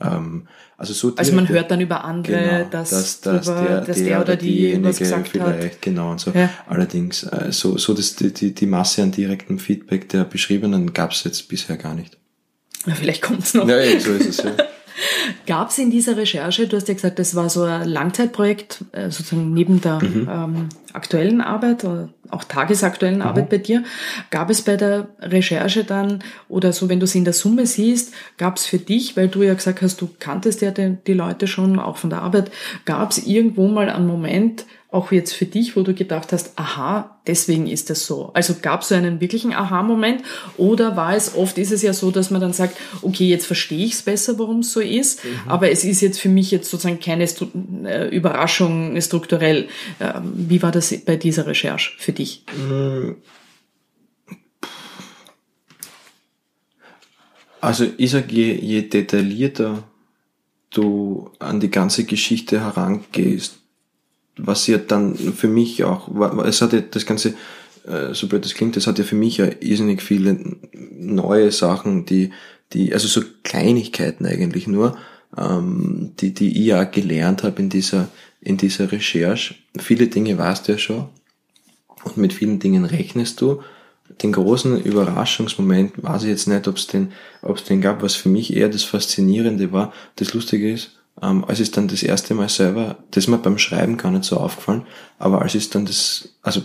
[0.00, 3.80] Ähm, also, so also man hört dann über andere, genau, dass, dass, dass, drüber, der,
[3.82, 5.82] dass der, der, oder diejenige vielleicht, hat.
[5.82, 6.32] genau und so.
[6.32, 6.50] Ja.
[6.66, 11.22] Allerdings, äh, so, so die, die, die Masse an direktem Feedback der Beschriebenen gab es
[11.22, 12.18] jetzt bisher gar nicht.
[12.84, 13.68] Na, vielleicht kommt's noch.
[13.68, 14.52] Ja, ja, so ist es, ja.
[15.46, 19.10] Gab es in dieser Recherche, du hast ja gesagt, das war so ein Langzeitprojekt, äh,
[19.10, 20.28] sozusagen neben der mhm.
[20.30, 23.26] ähm, aktuellen Arbeit oder auch tagesaktuellen mhm.
[23.26, 23.84] Arbeit bei dir,
[24.30, 28.14] gab es bei der Recherche dann oder so, wenn du es in der Summe siehst,
[28.38, 31.46] gab es für dich, weil du ja gesagt hast, du kanntest ja die, die Leute
[31.46, 32.50] schon, auch von der Arbeit,
[32.84, 37.18] gab es irgendwo mal einen Moment, auch jetzt für dich, wo du gedacht hast, aha,
[37.26, 38.30] deswegen ist das so.
[38.34, 40.22] Also gab es so einen wirklichen Aha-Moment
[40.56, 43.84] oder war es, oft ist es ja so, dass man dann sagt, okay, jetzt verstehe
[43.84, 45.50] ich es besser, warum es so ist, mhm.
[45.50, 47.46] aber es ist jetzt für mich jetzt sozusagen keine Stru
[47.84, 49.68] äh, Überraschung strukturell.
[50.00, 52.44] Ähm, wie war das bei dieser Recherche für dich?
[57.60, 59.82] Also ich sage, je, je detaillierter
[60.70, 63.58] du an die ganze Geschichte herangehst,
[64.36, 66.08] was ja dann für mich auch,
[66.44, 67.34] es hat ja das Ganze,
[67.86, 72.04] äh, so blöd das klingt, es hat ja für mich ja irrsinnig viele neue Sachen,
[72.04, 72.30] die,
[72.72, 74.96] die, also so Kleinigkeiten eigentlich nur,
[75.36, 78.08] ähm, die, die ich ja gelernt habe in dieser,
[78.40, 79.54] in dieser Recherche.
[79.78, 81.08] Viele Dinge weißt du ja schon
[82.04, 83.62] und mit vielen Dingen rechnest du.
[84.22, 88.14] Den großen Überraschungsmoment weiß ich jetzt nicht, ob es den, ob es den gab, was
[88.14, 89.92] für mich eher das Faszinierende war.
[90.14, 93.58] Das Lustige ist, ähm, als es dann das erste Mal selber, das ist mir beim
[93.58, 94.86] Schreiben gar nicht so aufgefallen,
[95.18, 96.62] aber als es dann das, also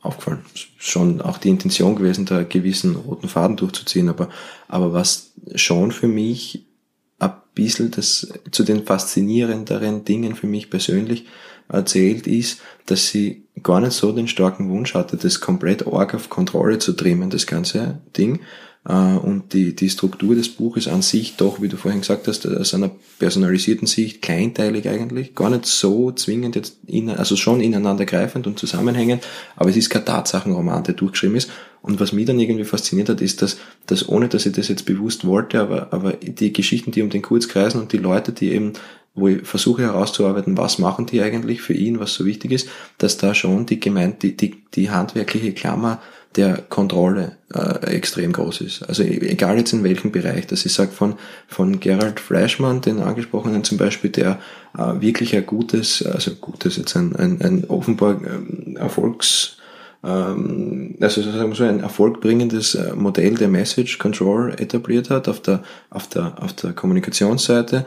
[0.00, 0.44] aufgefallen,
[0.78, 4.28] schon auch die Intention gewesen, da gewissen roten Faden durchzuziehen, aber,
[4.68, 6.66] aber was schon für mich
[7.20, 11.26] ein bisschen das zu den faszinierenderen Dingen für mich persönlich
[11.68, 16.28] erzählt ist, dass sie gar nicht so den starken Wunsch hatte, das komplett arg auf
[16.28, 18.40] Kontrolle zu trimmen, das ganze Ding,
[18.84, 22.74] und die, die Struktur des Buches an sich doch, wie du vorhin gesagt hast, aus
[22.74, 22.90] einer
[23.20, 29.24] personalisierten Sicht kleinteilig eigentlich, gar nicht so zwingend jetzt, in, also schon ineinandergreifend und zusammenhängend,
[29.54, 31.50] aber es ist kein Tatsachenroman, der durchgeschrieben ist.
[31.80, 34.84] Und was mich dann irgendwie fasziniert hat, ist, dass, dass ohne dass ich das jetzt
[34.84, 38.50] bewusst wollte, aber, aber die Geschichten, die um den Kurz kreisen und die Leute, die
[38.52, 38.72] eben
[39.14, 42.68] wo ich versuche herauszuarbeiten, was machen die eigentlich für ihn, was so wichtig ist,
[42.98, 46.00] dass da schon die gemeint, die, die, die handwerkliche Klammer
[46.36, 48.82] der Kontrolle äh, extrem groß ist.
[48.82, 50.46] Also e-, egal jetzt in welchem Bereich.
[50.46, 51.14] Das ich sage von,
[51.46, 54.38] von Gerald Flashman, den angesprochenen zum Beispiel, der
[54.76, 59.58] äh, wirklich ein gutes, also gutes jetzt ein, ein, ein offenbar ähm, Erfolgs,
[60.04, 65.40] ähm, also sagen wir so ein erfolgbringendes äh, Modell der Message Control etabliert hat auf
[65.40, 67.86] der, auf der, auf der Kommunikationsseite.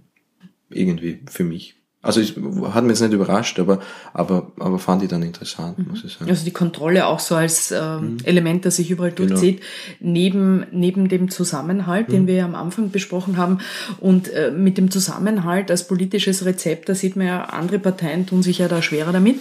[0.69, 2.35] irgendwie für mich also ich,
[2.73, 3.79] hat mich jetzt nicht überrascht, aber,
[4.13, 5.89] aber, aber fand ich dann interessant, mhm.
[5.89, 6.31] muss ich sagen.
[6.31, 8.17] Also die Kontrolle auch so als ähm, mhm.
[8.23, 9.29] Element, das sich überall genau.
[9.29, 9.61] durchzieht,
[9.99, 10.11] genau.
[10.11, 12.13] neben, neben dem Zusammenhalt, mhm.
[12.13, 13.59] den wir ja am Anfang besprochen haben.
[13.99, 18.41] Und äh, mit dem Zusammenhalt als politisches Rezept, da sieht man ja, andere Parteien tun
[18.41, 19.39] sich ja da schwerer damit.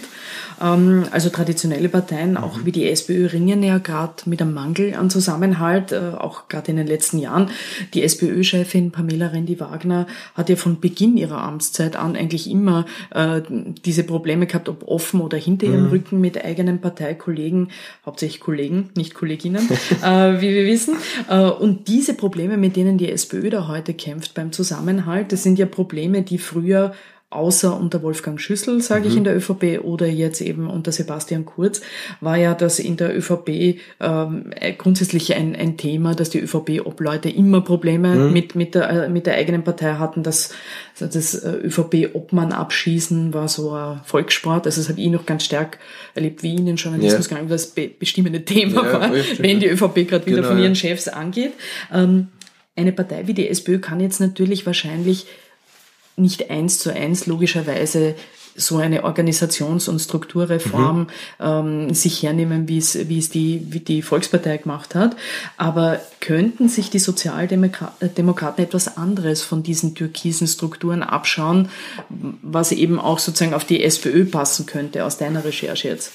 [0.61, 2.65] Ähm, also traditionelle Parteien, auch mhm.
[2.67, 6.77] wie die SPÖ, ringen ja gerade mit einem Mangel an Zusammenhalt, äh, auch gerade in
[6.77, 7.49] den letzten Jahren.
[7.95, 13.41] Die SPÖ-Chefin Pamela Rendi-Wagner hat ja von Beginn ihrer Amtszeit an eigentlich immer äh,
[13.85, 15.89] diese Probleme gehabt, ob offen oder hinter ihrem mhm.
[15.89, 17.69] Rücken mit eigenen Parteikollegen,
[18.05, 19.67] hauptsächlich Kollegen, nicht Kolleginnen,
[20.03, 20.95] äh, wie wir wissen.
[21.29, 25.57] Äh, und diese Probleme, mit denen die SPÖ da heute kämpft beim Zusammenhalt, das sind
[25.57, 26.93] ja Probleme, die früher
[27.31, 29.07] außer unter Wolfgang Schüssel, sage mhm.
[29.07, 31.81] ich in der ÖVP, oder jetzt eben unter Sebastian Kurz,
[32.19, 37.61] war ja das in der ÖVP ähm, grundsätzlich ein, ein Thema, dass die ÖVP-Obleute immer
[37.61, 38.33] Probleme mhm.
[38.33, 40.23] mit, mit, der, mit der eigenen Partei hatten.
[40.23, 40.53] Das,
[40.99, 44.65] das äh, ÖVP-Obmann abschießen war so ein Volkssport.
[44.65, 45.79] Also das habe ich noch ganz stark
[46.13, 47.29] erlebt, wie in den Journalismus ja.
[47.29, 49.41] gegangen, das be bestimmende Thema ja, war, richtig.
[49.41, 51.53] wenn die ÖVP gerade wieder genau, von ihren Chefs angeht.
[51.93, 52.27] Ähm,
[52.75, 55.27] eine Partei wie die SPÖ kann jetzt natürlich wahrscheinlich
[56.21, 58.15] nicht eins zu eins logischerweise
[58.55, 61.07] so eine Organisations- und Strukturreform mhm.
[61.39, 65.15] ähm, sich hernehmen, wie es, wie es die, wie die Volkspartei gemacht hat.
[65.57, 71.69] Aber könnten sich die Sozialdemokraten etwas anderes von diesen türkisen Strukturen abschauen,
[72.41, 76.11] was eben auch sozusagen auf die SPÖ passen könnte, aus deiner Recherche jetzt?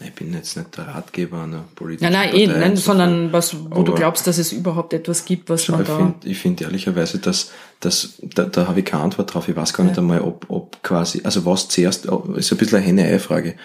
[0.00, 3.82] Ich bin jetzt nicht der Ratgeber einer politischen Nein, nein, eh, nein, sondern was, wo
[3.82, 5.96] du glaubst, dass es überhaupt etwas gibt, was man da...
[5.96, 9.48] Find, ich finde ehrlicherweise, dass, dass da, da habe ich keine Antwort drauf.
[9.48, 10.02] Ich weiß gar nicht ja.
[10.02, 13.56] einmal, ob, ob quasi, also was zuerst, ist ein bisschen eine Henne-Ei-Frage.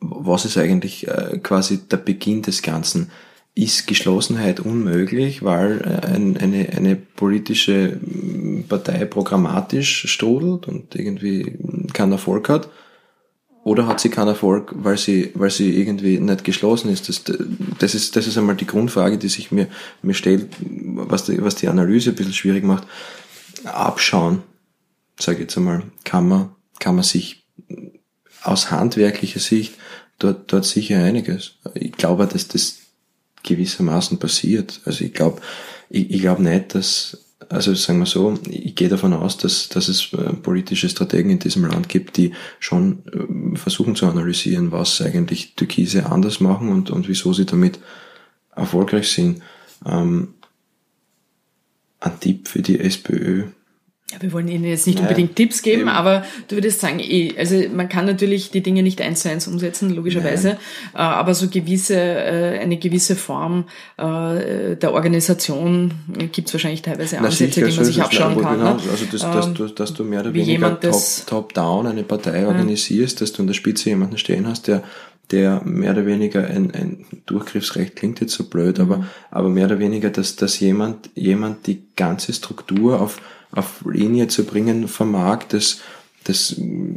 [0.00, 3.10] Was ist eigentlich äh, quasi der Beginn des Ganzen?
[3.56, 7.98] ist Geschlossenheit unmöglich, weil ein, eine, eine politische
[8.68, 11.56] Partei programmatisch strudelt und irgendwie
[11.94, 12.68] keinen Erfolg hat?
[13.66, 17.08] Oder hat sie keinen Erfolg, weil sie, weil sie irgendwie nicht geschlossen ist?
[17.08, 17.24] Das,
[17.80, 19.66] das ist, das ist einmal die Grundfrage, die sich mir,
[20.02, 22.86] mir stellt, was die, was die Analyse ein bisschen schwierig macht.
[23.64, 24.44] Abschauen,
[25.18, 27.44] sage ich jetzt einmal, kann man, kann man sich
[28.40, 29.74] aus handwerklicher Sicht
[30.20, 31.56] dort, dort sicher einiges.
[31.74, 32.76] Ich glaube, dass das
[33.42, 34.80] gewissermaßen passiert.
[34.84, 35.42] Also ich glaube,
[35.90, 39.88] ich, ich glaube nicht, dass, also sagen wir so, ich gehe davon aus, dass, dass
[39.88, 45.00] es äh, politische Strategen in diesem Land gibt, die schon äh, versuchen zu analysieren, was
[45.00, 47.78] eigentlich Türkise anders machen und, und wieso sie damit
[48.54, 49.42] erfolgreich sind.
[49.84, 50.34] Ähm,
[52.00, 53.44] ein Tipp für die SPÖ
[54.12, 55.88] ja, wir wollen Ihnen jetzt nicht Nein, unbedingt Tipps geben, eben.
[55.88, 59.48] aber du würdest sagen, eh, also man kann natürlich die Dinge nicht eins zu eins
[59.48, 60.58] umsetzen, logischerweise, Nein.
[60.94, 63.64] Äh, aber so gewisse, äh, eine gewisse Form
[63.96, 65.92] äh, der Organisation
[66.30, 68.58] gibt es wahrscheinlich teilweise Ansätze, sicher, die man sich abschauen kann.
[68.58, 68.72] Genau.
[68.74, 73.32] Also das, dass, du, dass du mehr oder weniger top-down top eine Partei organisierst, dass
[73.32, 74.84] du in der Spitze jemanden stehen hast, der
[75.32, 78.84] der mehr oder weniger ein, ein Durchgriffsrecht klingt jetzt so blöd, mhm.
[78.84, 83.20] aber, aber mehr oder weniger, dass, dass jemand, jemand die ganze Struktur auf
[83.56, 85.80] auf Linie zu bringen vermag, das,
[86.24, 86.56] das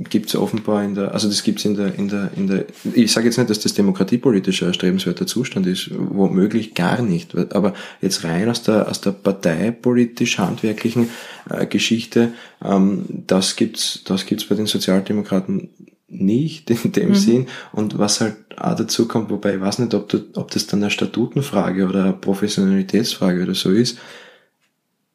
[0.09, 3.27] gibt's offenbar in der, also das gibt's in der, in der, in der, ich sage
[3.27, 8.63] jetzt nicht, dass das demokratiepolitischer erstrebenswerter Zustand ist, womöglich gar nicht, aber jetzt rein aus
[8.63, 11.09] der, aus der parteipolitisch-handwerklichen
[11.49, 15.69] äh, Geschichte, ähm, das gibt's, das gibt's bei den Sozialdemokraten
[16.09, 17.15] nicht in dem mhm.
[17.15, 17.47] Sinn.
[17.71, 20.81] Und was halt auch dazu kommt, wobei ich weiß nicht, ob, du, ob das dann
[20.81, 23.97] eine Statutenfrage oder eine Professionalitätsfrage oder so ist,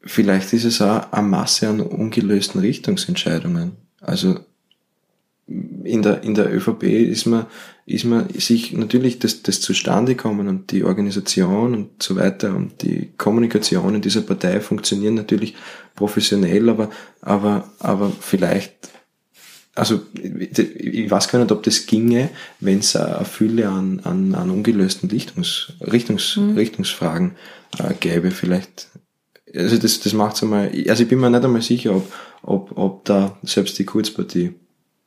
[0.07, 3.73] vielleicht ist es auch eine Masse an ungelösten Richtungsentscheidungen.
[4.01, 4.41] Also
[5.47, 7.47] in der, in der ÖVP ist man,
[7.85, 12.81] ist man sich natürlich das, das zustande kommen und die Organisation und so weiter und
[12.83, 15.55] die Kommunikation in dieser Partei funktionieren natürlich
[15.95, 16.91] professionell, aber,
[17.21, 18.73] aber, aber vielleicht,
[19.75, 24.51] also ich weiß gar nicht, ob das ginge, wenn es eine Fülle an, an, an
[24.51, 26.55] ungelösten Richtungs, Richtungs, mhm.
[26.55, 27.33] Richtungsfragen
[27.79, 28.31] äh, gäbe.
[28.31, 28.89] Vielleicht
[29.55, 32.13] also das, das macht's einmal, also ich bin mir nicht einmal sicher, ob,
[32.43, 34.55] ob, ob da selbst die Kurzpartie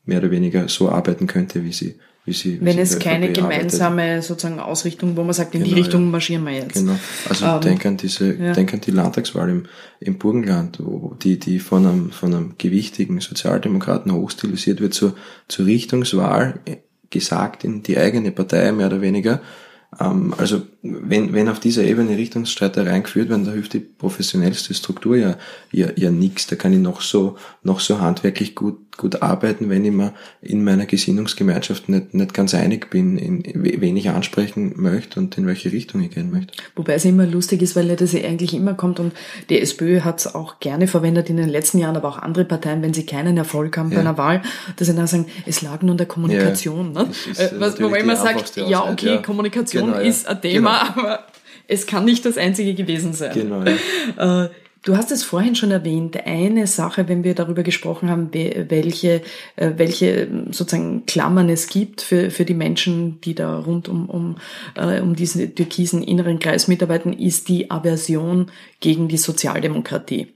[0.05, 2.61] mehr oder weniger so arbeiten könnte, wie sie, wie sie.
[2.61, 4.23] Wie Wenn sie es keine gemeinsame arbeitet.
[4.23, 6.09] sozusagen Ausrichtung, wo man sagt, in genau, die Richtung ja.
[6.09, 6.75] marschieren wir jetzt.
[6.75, 6.97] Genau.
[7.29, 8.53] Also ähm, denk an diese, ja.
[8.53, 9.65] denk an die Landtagswahl im,
[9.99, 15.13] im Burgenland, wo die, die von einem, von einem gewichtigen Sozialdemokraten hochstilisiert wird zur,
[15.47, 16.61] zur Richtungswahl
[17.09, 19.41] gesagt in die eigene Partei mehr oder weniger
[19.91, 25.37] also wenn, wenn auf dieser Ebene Richtungsstreitereien geführt werden, da hilft die professionellste Struktur ja,
[25.71, 26.47] ja, ja nichts.
[26.47, 30.63] Da kann ich noch so, noch so handwerklich gut gut arbeiten, wenn ich mir in
[30.63, 35.71] meiner Gesinnungsgemeinschaft nicht, nicht ganz einig bin, in, wen ich ansprechen möchte und in welche
[35.71, 36.53] Richtung ich gehen möchte.
[36.75, 39.13] Wobei es immer lustig ist, weil das ja eigentlich immer kommt und
[39.49, 42.81] die SPÖ hat es auch gerne verwendet in den letzten Jahren, aber auch andere Parteien,
[42.81, 43.95] wenn sie keinen Erfolg haben ja.
[43.95, 44.41] bei einer Wahl,
[44.75, 46.93] dass sie dann sagen, es lag nur an der Kommunikation.
[46.93, 47.09] Ja, ne?
[47.37, 49.17] Äh, Was, wo man immer sagt, ja okay, ja.
[49.17, 51.07] Kommunikation genau, ist ein Thema, genau.
[51.07, 51.27] aber
[51.67, 53.33] es kann nicht das einzige gewesen sein.
[53.33, 53.63] Genau.
[53.63, 54.49] Ja.
[54.87, 59.21] Du hast es vorhin schon erwähnt, eine Sache, wenn wir darüber gesprochen haben, welche,
[59.57, 64.37] äh, welche sozusagen Klammern es gibt für, für die Menschen, die da rund um, um,
[64.75, 70.33] äh, um diesen türkisen inneren Kreis mitarbeiten, ist die Aversion gegen die Sozialdemokratie.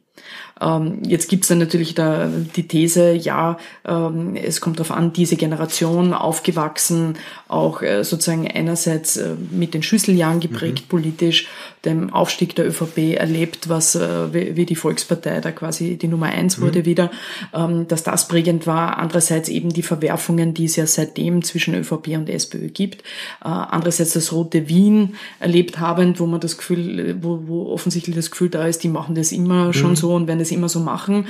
[0.62, 5.36] Ähm, jetzt gibt's dann natürlich da die These, ja, ähm, es kommt darauf an, diese
[5.36, 7.16] Generation aufgewachsen,
[7.48, 10.90] auch äh, sozusagen einerseits äh, mit den Schüsseljahren geprägt mhm.
[10.90, 11.48] politisch,
[11.84, 16.58] dem Aufstieg der ÖVP erlebt, was äh, wie die Volkspartei da quasi die Nummer eins
[16.58, 16.62] mhm.
[16.62, 17.10] wurde wieder,
[17.54, 18.98] ähm, dass das prägend war.
[19.00, 23.04] Andererseits eben die Verwerfungen, die es ja seitdem zwischen ÖVP und SPÖ gibt.
[23.40, 28.50] Andererseits das Rote Wien erlebt habend, wo man das Gefühl, wo, wo offensichtlich das Gefühl
[28.50, 29.74] da ist, die machen das immer mhm.
[29.74, 31.26] schon so und werden das immer so machen.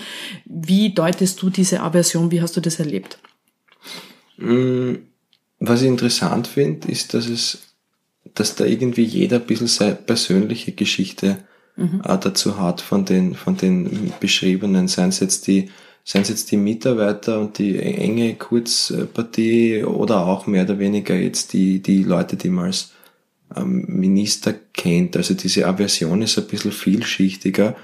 [0.46, 2.32] Wie deutest du diese Aversion?
[2.32, 3.20] Wie hast du das erlebt?
[4.38, 4.96] Mm,
[5.60, 7.76] was ich interessant finde, ist, dass es,
[8.34, 11.38] dass da irgendwie jeder ein bisschen seine persönliche Geschichte
[11.76, 12.02] mhm.
[12.04, 15.70] dazu hat von den, von den beschriebenen, seien es jetzt die,
[16.04, 21.54] seien es jetzt die Mitarbeiter und die enge Kurzpartie oder auch mehr oder weniger jetzt
[21.54, 22.92] die, die Leute, die man als
[23.56, 25.16] ähm, Minister kennt.
[25.18, 27.76] Also diese Aversion ist ein bisschen vielschichtiger,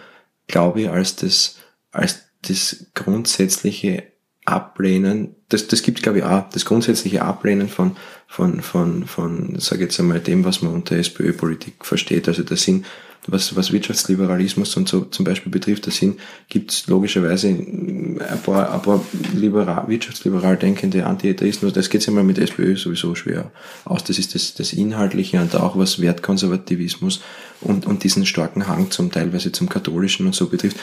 [0.47, 1.57] glaube ich, als das,
[1.91, 4.03] als das grundsätzliche
[4.45, 9.83] Ablehnen, das, das gibt glaube ich auch, das grundsätzliche Ablehnen von, von, von, von, sage
[9.83, 12.27] jetzt einmal dem, was man unter SPÖ-Politik versteht.
[12.27, 12.85] Also da sind,
[13.27, 18.73] was, was Wirtschaftsliberalismus und so zum Beispiel betrifft, da sind, gibt es logischerweise ein paar,
[18.73, 19.01] ein paar
[19.33, 23.51] liberal, wirtschaftsliberal denkende Anti-Atheisten, das geht ja mal mit SPÖ sowieso schwer
[23.85, 24.03] aus.
[24.03, 27.21] Das ist das, das Inhaltliche und auch was Wertkonservativismus
[27.61, 30.77] und, und diesen starken Hang zum teilweise zum Katholischen und so betrifft.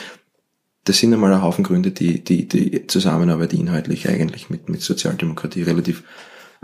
[0.84, 5.62] Das sind einmal ein Haufen Gründe, die, die, die Zusammenarbeit inhaltlich eigentlich mit, mit Sozialdemokratie
[5.62, 6.02] relativ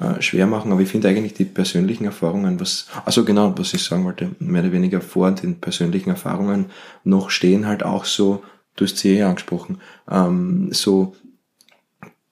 [0.01, 0.72] äh, schwer machen.
[0.72, 4.62] Aber ich finde eigentlich die persönlichen Erfahrungen, was, also genau, was ich sagen wollte, mehr
[4.62, 6.66] oder weniger vor den persönlichen Erfahrungen
[7.05, 8.42] noch stehen halt auch so,
[8.76, 9.78] du hast sie eh angesprochen,
[10.11, 11.14] ähm, so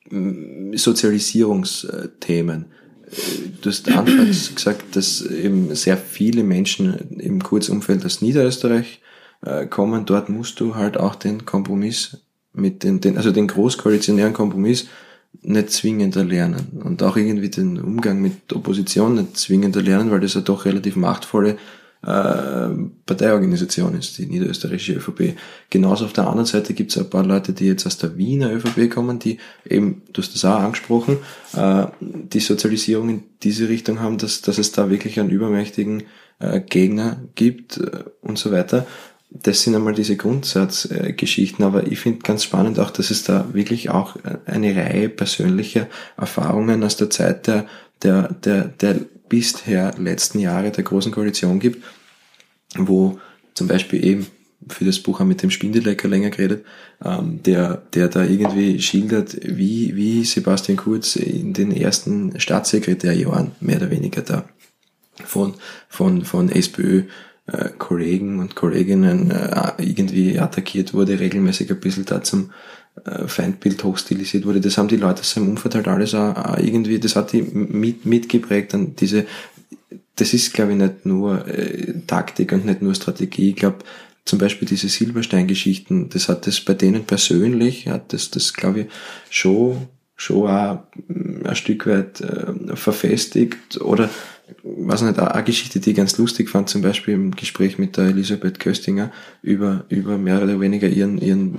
[0.09, 2.67] mm, Sozialisierungsthemen.
[3.61, 9.03] Du hast anfangs gesagt, dass eben sehr viele Menschen im Kurzumfeld aus Niederösterreich
[9.45, 10.07] äh, kommen.
[10.07, 12.19] Dort musst du halt auch den Kompromiss
[12.55, 14.89] mit den, den also den großkoalitionären Kompromiss
[15.43, 20.35] nicht zwingend erlernen und auch irgendwie den Umgang mit Opposition nicht zwingend erlernen, weil das
[20.35, 21.57] ja doch relativ machtvolle
[22.03, 22.69] äh,
[23.07, 25.37] Parteiorganisation ist, die niederösterreichische ÖVP.
[25.69, 28.53] Genauso auf der anderen Seite gibt es ein paar Leute, die jetzt aus der Wiener
[28.53, 31.19] ÖVP kommen, die eben, du hast das auch angesprochen,
[31.57, 36.05] äh, die Sozialisierung in diese Richtung haben, dass, dass es da wirklich einen übermächtigen
[36.39, 38.87] äh, Gegner gibt äh, und so weiter
[39.31, 43.91] das sind einmal diese Grundsatzgeschichten, aber ich finde ganz spannend auch, dass es da wirklich
[43.91, 44.17] auch
[44.47, 47.67] eine Reihe persönlicher Erfahrungen aus der Zeit der,
[48.03, 51.85] der, der, der bisher letzten Jahre der Großen Koalition gibt,
[52.77, 53.19] wo
[53.55, 54.27] zum Beispiel eben
[54.69, 56.65] für das Buch haben mit dem Spindelecker länger geredet,
[57.05, 63.77] ähm, der, der da irgendwie schildert, wie, wie Sebastian Kurz in den ersten Staatssekretärjahren mehr
[63.77, 64.45] oder weniger da
[65.25, 65.55] von,
[65.89, 67.05] von, von SPÖ
[67.51, 72.51] äh, Kollegen und Kolleginnen äh, irgendwie attackiert wurde, regelmäßig ein bisschen da zum
[73.07, 74.61] äh, Feindbild hochstilisiert wurde.
[74.61, 78.05] Das haben die Leute aus seinem Umfeld halt alles auch irgendwie, das hat die mit,
[78.05, 79.25] mitgeprägt an diese,
[80.17, 81.47] das ist glaube ich nicht nur
[82.07, 83.51] Taktik und nicht nur Strategie.
[83.51, 83.79] Ich glaube,
[84.27, 88.87] zum Beispiel diese Silberstein-Geschichten, das hat das bei denen persönlich, hat das, das glaube ich
[89.31, 89.87] schon,
[90.17, 92.23] schon auch ein Stück weit
[92.75, 94.11] verfestigt oder
[94.63, 98.07] weiß nicht, eine Geschichte, die ich ganz lustig fand, zum Beispiel im Gespräch mit der
[98.07, 99.11] Elisabeth Köstinger
[99.43, 101.59] über, über mehr oder weniger ihren, ihren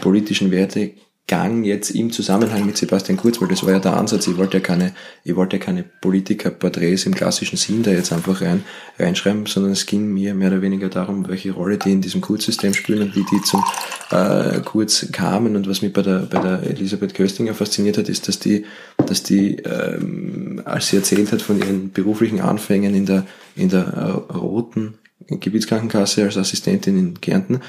[0.00, 0.92] politischen Werte,
[1.28, 4.58] Gang jetzt im Zusammenhang mit Sebastian Kurz, weil das war ja der Ansatz, ich wollte
[4.58, 4.92] ja keine,
[5.24, 8.62] ich wollte ja keine Politikerporträts im klassischen Sinn da jetzt einfach rein,
[8.96, 12.74] reinschreiben, sondern es ging mir mehr oder weniger darum, welche Rolle die in diesem Kurzsystem
[12.74, 13.64] spielen und wie die zum
[14.10, 15.56] äh, Kurz kamen.
[15.56, 18.64] Und was mich bei der, bei der Elisabeth Köstinger fasziniert hat, ist, dass die,
[19.04, 23.82] dass die, ähm, als sie erzählt hat von ihren beruflichen Anfängen in der, in der
[23.82, 24.98] äh, roten
[25.28, 27.62] Gebietskrankenkasse als Assistentin in Kärnten,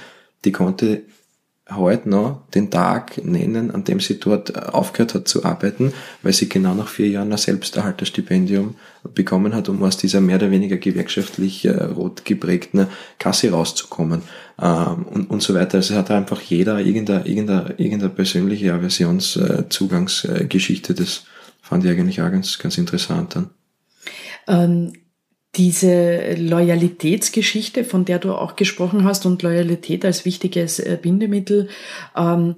[0.45, 1.01] die konnte
[1.75, 6.31] heute noch den Tag nennen, an dem sie dort äh, aufgehört hat zu arbeiten, weil
[6.33, 8.73] sie genau nach vier Jahren ein Selbsterhalterstipendium
[9.13, 12.87] bekommen hat, um aus dieser mehr oder weniger gewerkschaftlich äh, rot geprägten
[13.19, 14.21] Kasse rauszukommen
[14.61, 15.79] ähm, und, und so weiter.
[15.79, 20.93] Also hat einfach jeder irgendeine, irgendeine, irgendeine persönliche Aversionszugangsgeschichte.
[20.93, 21.25] Das
[21.61, 23.49] fand ich eigentlich auch ganz, ganz interessant dann.
[24.47, 24.93] Ähm
[25.57, 31.69] diese Loyalitätsgeschichte, von der du auch gesprochen hast und Loyalität als wichtiges äh, Bindemittel,
[32.15, 32.55] ähm,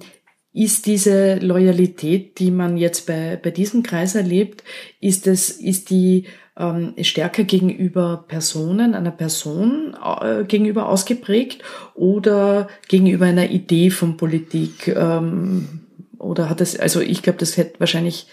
[0.51, 4.63] ist diese Loyalität, die man jetzt bei, bei diesem Kreis erlebt,
[4.99, 6.25] ist es, ist die
[6.57, 14.87] ähm, stärker gegenüber Personen, einer Person äh, gegenüber ausgeprägt oder gegenüber einer Idee von Politik?
[14.87, 15.81] Ähm,
[16.17, 18.27] oder hat es, also ich glaube, das hätte wahrscheinlich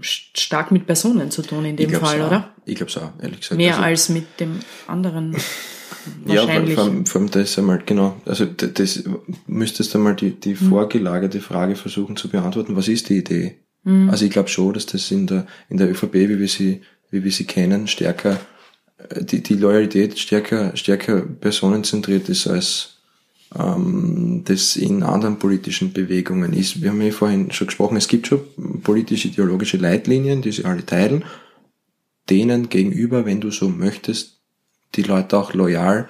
[0.00, 2.26] stark mit Personen zu tun in dem Fall, auch.
[2.26, 2.54] oder?
[2.64, 3.56] Ich glaube es auch, ehrlich gesagt.
[3.58, 5.36] Mehr also, als mit dem anderen.
[6.24, 6.76] wahrscheinlich.
[6.76, 8.20] Ja, vor, allem, vor allem das einmal, genau.
[8.24, 9.04] Also das, das
[9.46, 10.68] müsstest du mal die, die mhm.
[10.68, 12.76] vorgelagerte Frage versuchen zu beantworten.
[12.76, 13.56] Was ist die Idee?
[13.84, 14.10] Mhm.
[14.10, 17.24] Also ich glaube schon, dass das in der, in der ÖVP, wie wir sie, wie
[17.24, 18.40] wir sie kennen, stärker,
[19.08, 22.99] äh, die, die Loyalität stärker, stärker personenzentriert ist als,
[23.58, 26.82] ähm, das in anderen politischen Bewegungen ist.
[26.82, 28.40] Wir haben ja vorhin schon gesprochen, es gibt schon
[28.82, 31.24] politisch-ideologische Leitlinien, die sie alle teilen,
[32.28, 34.38] denen gegenüber, wenn du so möchtest,
[34.94, 36.08] die Leute auch loyal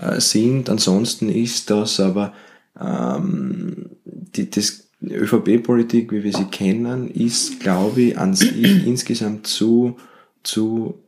[0.00, 0.68] äh, sind.
[0.68, 2.32] Ansonsten ist das aber
[2.80, 9.96] ähm, die, das ÖVP-Politik, wie wir sie kennen, ist, glaube ich, an sich insgesamt zu,
[10.42, 11.02] zu,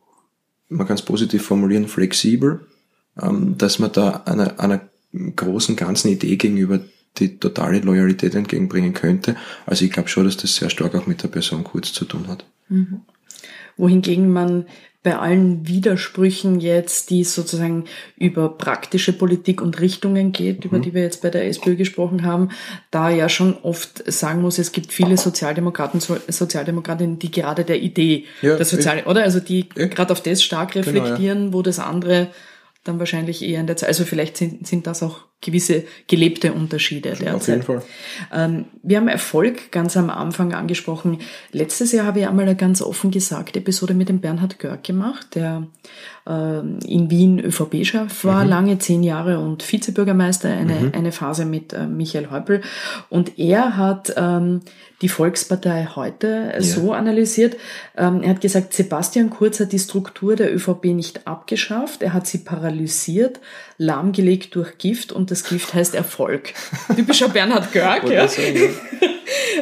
[0.68, 2.66] man kann es positiv formulieren, flexibel,
[3.20, 4.80] ähm, dass man da einer, einer
[5.36, 6.80] großen ganzen Idee gegenüber
[7.18, 9.36] die totale Loyalität entgegenbringen könnte.
[9.66, 12.26] Also ich glaube schon, dass das sehr stark auch mit der Person Kurz zu tun
[12.28, 12.44] hat.
[12.68, 13.02] Mhm.
[13.76, 14.66] Wohingegen man
[15.02, 17.86] bei allen Widersprüchen jetzt, die sozusagen
[18.16, 20.70] über praktische Politik und Richtungen geht, mhm.
[20.70, 22.50] über die wir jetzt bei der SPÖ gesprochen haben,
[22.92, 28.26] da ja schon oft sagen muss, es gibt viele Sozialdemokraten, Sozialdemokratinnen, die gerade der Idee
[28.42, 29.24] ja, der Sozial, oder?
[29.24, 29.86] Also die ja.
[29.86, 31.52] gerade auf das stark reflektieren, genau, ja.
[31.52, 32.28] wo das andere
[32.84, 33.88] dann wahrscheinlich eher in der Zeit.
[33.88, 37.34] Also vielleicht sind, sind das auch gewisse gelebte Unterschiede derzeit.
[37.34, 37.82] Auf jeden Fall.
[38.32, 41.18] Ähm, wir haben Erfolg ganz am Anfang angesprochen.
[41.50, 45.34] Letztes Jahr habe ich einmal eine ganz offen gesagte Episode mit dem Bernhard Görg gemacht,
[45.34, 45.66] der
[46.26, 48.50] äh, in Wien ÖVP-Chef war, mhm.
[48.50, 50.92] lange zehn Jahre und Vizebürgermeister, eine, mhm.
[50.94, 52.60] eine Phase mit äh, Michael Häupl.
[53.10, 54.60] Und er hat ähm,
[55.02, 56.62] die Volkspartei heute ja.
[56.62, 57.56] so analysiert.
[57.96, 62.26] Ähm, er hat gesagt, Sebastian Kurz hat die Struktur der ÖVP nicht abgeschafft, er hat
[62.26, 63.40] sie paralysiert,
[63.82, 66.54] lahmgelegt durch Gift und das Gift heißt Erfolg.
[66.94, 68.08] Typischer Bernhard Görg.
[68.10, 68.26] ja.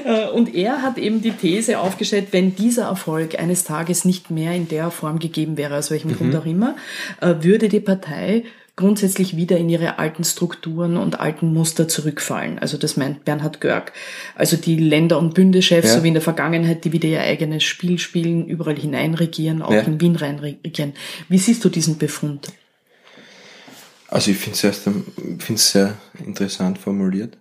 [0.05, 4.53] Äh, und er hat eben die These aufgestellt, wenn dieser Erfolg eines Tages nicht mehr
[4.53, 6.17] in der Form gegeben wäre, aus welchem mhm.
[6.17, 6.77] Grund auch immer,
[7.21, 8.45] äh, würde die Partei
[8.77, 12.59] grundsätzlich wieder in ihre alten Strukturen und alten Muster zurückfallen.
[12.59, 13.93] Also das meint Bernhard Görg.
[14.35, 15.97] Also die Länder- und Bündeschefs, ja.
[15.97, 19.81] so wie in der Vergangenheit, die wieder ihr eigenes Spiel spielen, überall hineinregieren, auch ja.
[19.81, 20.95] in Wien reinregieren.
[21.29, 22.49] Wie siehst du diesen Befund?
[24.11, 24.59] Also ich finde
[25.55, 27.37] es sehr interessant formuliert.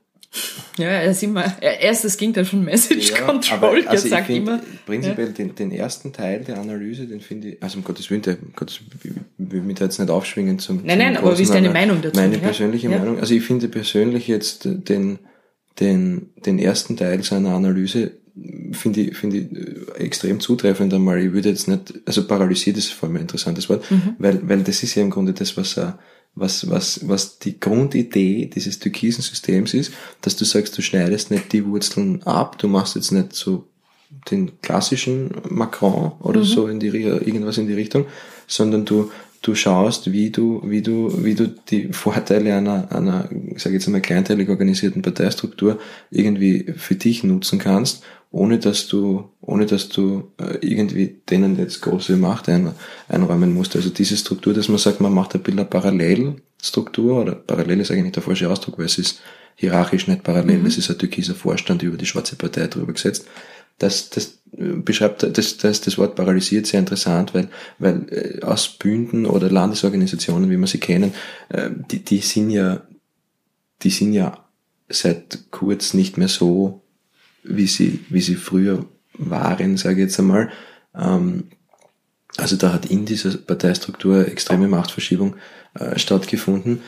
[0.78, 4.28] Ja, er ist immer, er ist das Gegenteil von Message ja, Control, er also sagt
[4.28, 4.62] find, immer.
[4.86, 5.34] Prinzipiell ja.
[5.34, 8.54] den, den ersten Teil der Analyse, den finde ich, also um Gottes Willen, der, um
[8.56, 10.78] Gottes, ich will mich da jetzt nicht aufschwingen zum.
[10.78, 12.20] Nein, zum nein, aber wie ist deine Meinung dazu?
[12.20, 13.00] Meine persönliche ja.
[13.00, 15.18] Meinung, also ich finde persönlich jetzt den,
[15.80, 18.12] den, den ersten Teil seiner Analyse
[18.72, 21.20] finde ich, finde ich extrem zutreffend einmal.
[21.20, 24.16] Ich würde jetzt nicht, also paralysiert ist vor allem ein interessantes Wort, mhm.
[24.20, 26.00] weil, weil das ist ja im Grunde das, was er,
[26.36, 31.52] was, was, was die Grundidee dieses türkisen Systems ist, dass du sagst, du schneidest nicht
[31.52, 33.66] die Wurzeln ab, du machst jetzt nicht so
[34.32, 36.46] den klassischen Macron oder mhm.
[36.46, 38.06] so in die, irgendwas in die Richtung,
[38.48, 39.12] sondern du,
[39.42, 43.88] du schaust, wie du, wie du, wie du die Vorteile einer, einer, ich sage jetzt
[43.88, 45.80] einmal kleinteilig organisierten Parteistruktur
[46.12, 51.82] irgendwie für dich nutzen kannst ohne dass du, ohne dass du äh, irgendwie denen jetzt
[51.82, 52.72] große Macht ein,
[53.08, 53.76] einräumen musst.
[53.76, 57.92] Also diese Struktur, dass man sagt, man macht ein bisschen eine Parallelstruktur, oder parallel ist
[57.92, 59.22] eigentlich der falsche Ausdruck, weil es ist
[59.56, 60.68] hierarchisch nicht parallel, mhm.
[60.68, 63.28] es ist ein türkiser Vorstand über die schwarze Partei drüber gesetzt.
[63.80, 69.26] Das, das beschreibt das, das, das Wort paralysiert sehr interessant, weil, weil äh, aus Bünden
[69.26, 71.14] oder Landesorganisationen, wie wir sie kennen,
[71.50, 72.82] äh, die, die sind ja,
[73.84, 74.46] die sind ja
[74.90, 76.82] seit kurz nicht mehr so
[77.44, 80.50] wie sie, wie sie früher waren, sage ich jetzt einmal.
[80.96, 81.46] Ähm,
[82.38, 85.36] also da hat in dieser Parteistruktur extreme Machtverschiebung
[85.74, 86.82] äh, stattgefunden.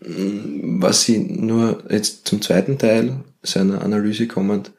[0.00, 4.72] Was sie nur jetzt zum zweiten Teil seiner Analyse kommend,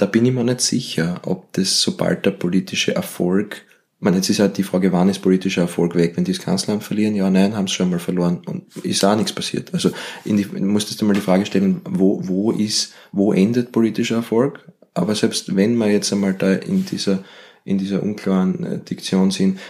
[0.00, 3.64] da bin ich mir nicht sicher, ob das sobald der politische Erfolg
[4.00, 6.16] man, jetzt ist halt die Frage, wann ist politischer Erfolg weg?
[6.16, 9.14] Wenn die das Kanzleramt verlieren, ja, nein, haben sie schon mal verloren und ist auch
[9.14, 9.72] nichts passiert.
[9.74, 9.90] Also
[10.24, 14.66] in die, musstest du mal die Frage stellen, wo, wo ist, wo endet politischer Erfolg?
[14.94, 17.22] Aber selbst wenn wir jetzt einmal da in dieser,
[17.64, 19.60] in dieser unklaren äh, Diktion sind,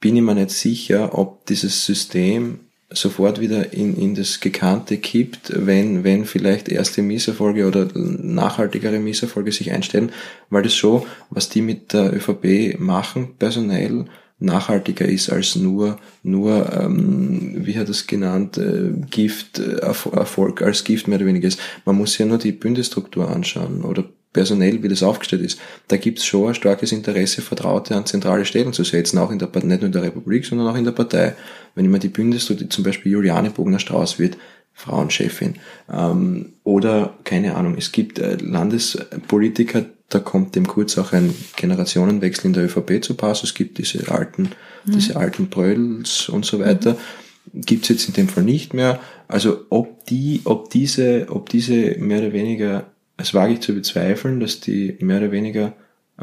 [0.00, 2.60] bin ich mir nicht sicher, ob dieses System
[2.94, 9.52] sofort wieder in, in das Gekannte kippt, wenn, wenn vielleicht erste Misserfolge oder nachhaltigere Misserfolge
[9.52, 10.12] sich einstellen,
[10.50, 14.06] weil das schon, was die mit der ÖVP machen, personell
[14.42, 20.84] nachhaltiger ist als nur, nur ähm, wie hat es genannt, äh, Gift, äh, Erfolg als
[20.84, 21.60] Gift mehr oder weniger ist.
[21.84, 26.18] Man muss ja nur die Bündestruktur anschauen oder personell, wie das aufgestellt ist, da gibt
[26.18, 29.64] es schon ein starkes Interesse, Vertraute an zentrale Stellen zu setzen, auch in der, nicht
[29.64, 31.34] nur in der Republik, sondern auch in der Partei.
[31.74, 34.38] Wenn ich mir die Bundesstruktur, zum Beispiel Juliane Bogner-Strauß wird
[34.74, 35.56] Frauenchefin,
[35.92, 42.46] ähm, oder keine Ahnung, es gibt äh, Landespolitiker, da kommt dem kurz auch ein Generationenwechsel
[42.46, 44.50] in der ÖVP zu Pass, es gibt diese alten,
[44.84, 44.92] mhm.
[44.92, 46.96] diese alten Brödels und so weiter.
[47.54, 49.00] Gibt's jetzt in dem Fall nicht mehr.
[49.26, 52.91] Also ob die, ob diese, ob diese mehr oder weniger
[53.22, 55.72] es wage ich zu bezweifeln, dass die mehr oder weniger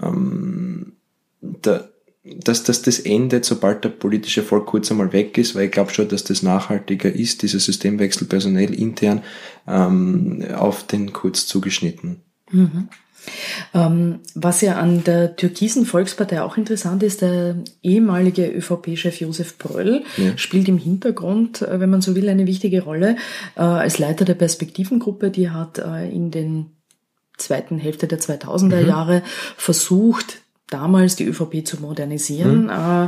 [0.02, 0.93] ähm,
[1.41, 1.89] da,
[2.24, 5.93] dass, dass das endet, sobald der politische Erfolg kurz einmal weg ist, weil ich glaube
[5.93, 9.24] schon, dass das nachhaltiger ist, dieser Systemwechsel personell intern
[9.68, 12.22] ähm, auf den Kurz zugeschnitten.
[12.52, 12.89] Mhm.
[13.74, 20.04] Ähm, was ja an der türkisen Volkspartei auch interessant ist, der ehemalige ÖVP-Chef Josef Bröll
[20.18, 20.38] ja.
[20.38, 23.18] spielt im Hintergrund, äh, wenn man so will, eine wichtige Rolle
[23.56, 25.32] äh, als Leiter der Perspektivengruppe.
[25.32, 26.68] Die hat äh, in den
[27.40, 28.88] zweiten Hälfte der 2000er mhm.
[28.88, 29.24] Jahre
[29.58, 32.64] versucht, damals die ÖVP zu modernisieren.
[32.64, 32.70] Mhm.
[32.70, 33.08] Äh,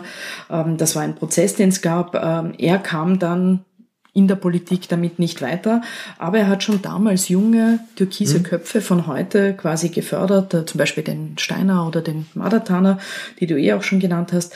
[0.49, 2.15] ähm, das war ein Prozess, den es gab.
[2.15, 3.65] Ähm, er kam dann
[4.13, 5.81] in der Politik damit nicht weiter,
[6.17, 8.43] aber er hat schon damals junge türkise mhm.
[8.43, 12.99] Köpfe von heute quasi gefördert, äh, zum Beispiel den Steiner oder den Madataner,
[13.39, 14.53] die du eh auch schon genannt hast.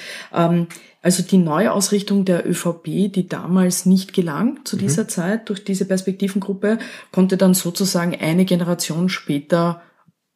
[1.06, 4.80] Also die Neuausrichtung der ÖVP, die damals nicht gelang zu mhm.
[4.80, 5.10] dieser mhm.
[5.10, 6.80] Zeit durch diese Perspektivengruppe,
[7.12, 9.84] konnte dann sozusagen eine Generation später,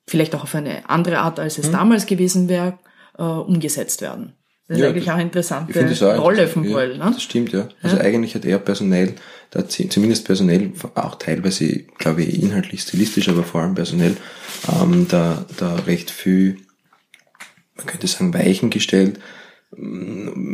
[0.07, 1.71] vielleicht auch auf eine andere Art, als es mhm.
[1.71, 2.77] damals gewesen wäre,
[3.17, 4.33] äh, umgesetzt werden.
[4.67, 6.97] Das ist ja, eigentlich das, auch eine interessante auch Rolle von Bröll.
[6.99, 7.11] Ja, ne?
[7.15, 7.67] Das stimmt, ja.
[7.81, 8.03] Also ja.
[8.03, 9.15] eigentlich hat er personell,
[9.49, 14.15] da, zumindest personell, auch teilweise, glaube ich, inhaltlich, stilistisch, aber vor allem personell,
[14.71, 16.57] ähm, da, da recht viel,
[17.75, 19.19] man könnte sagen, Weichen gestellt.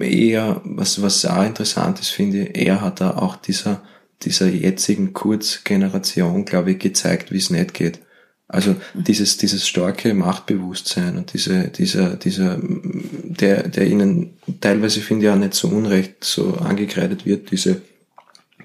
[0.02, 3.82] Eher, was, was auch interessant ist, finde ich, er hat da auch dieser,
[4.22, 8.00] dieser jetzigen Kurzgeneration, glaube ich, gezeigt, wie es nicht geht.
[8.48, 15.32] Also dieses, dieses starke Machtbewusstsein und diese, dieser, dieser, der, der ihnen teilweise finde ich
[15.32, 17.82] auch nicht so unrecht so angekreidet wird, diese,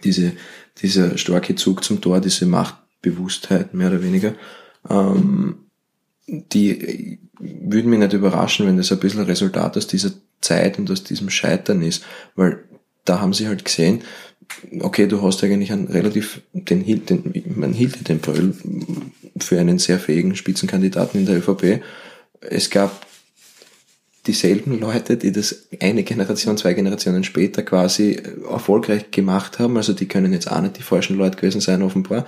[0.05, 0.33] diese,
[0.83, 4.35] dieser starke Zug zum Tor, diese Machtbewusstheit, mehr oder weniger,
[4.89, 5.70] ähm,
[6.31, 11.05] die würden mich nicht überraschen, wenn das ein bisschen Resultat aus dieser Zeit und aus
[11.05, 12.05] diesem Scheitern ist,
[12.37, 12.64] weil
[13.05, 14.03] da haben sie halt gesehen,
[14.81, 18.55] okay, du hast eigentlich einen relativ, den, den man hielt den Bröll
[19.39, 21.83] für einen sehr fähigen Spitzenkandidaten in der ÖVP.
[22.41, 23.07] Es gab
[24.26, 29.76] dieselben Leute, die das eine Generation, zwei Generationen später quasi erfolgreich gemacht haben.
[29.76, 32.26] Also die können jetzt auch nicht die falschen Leute gewesen sein, offenbar.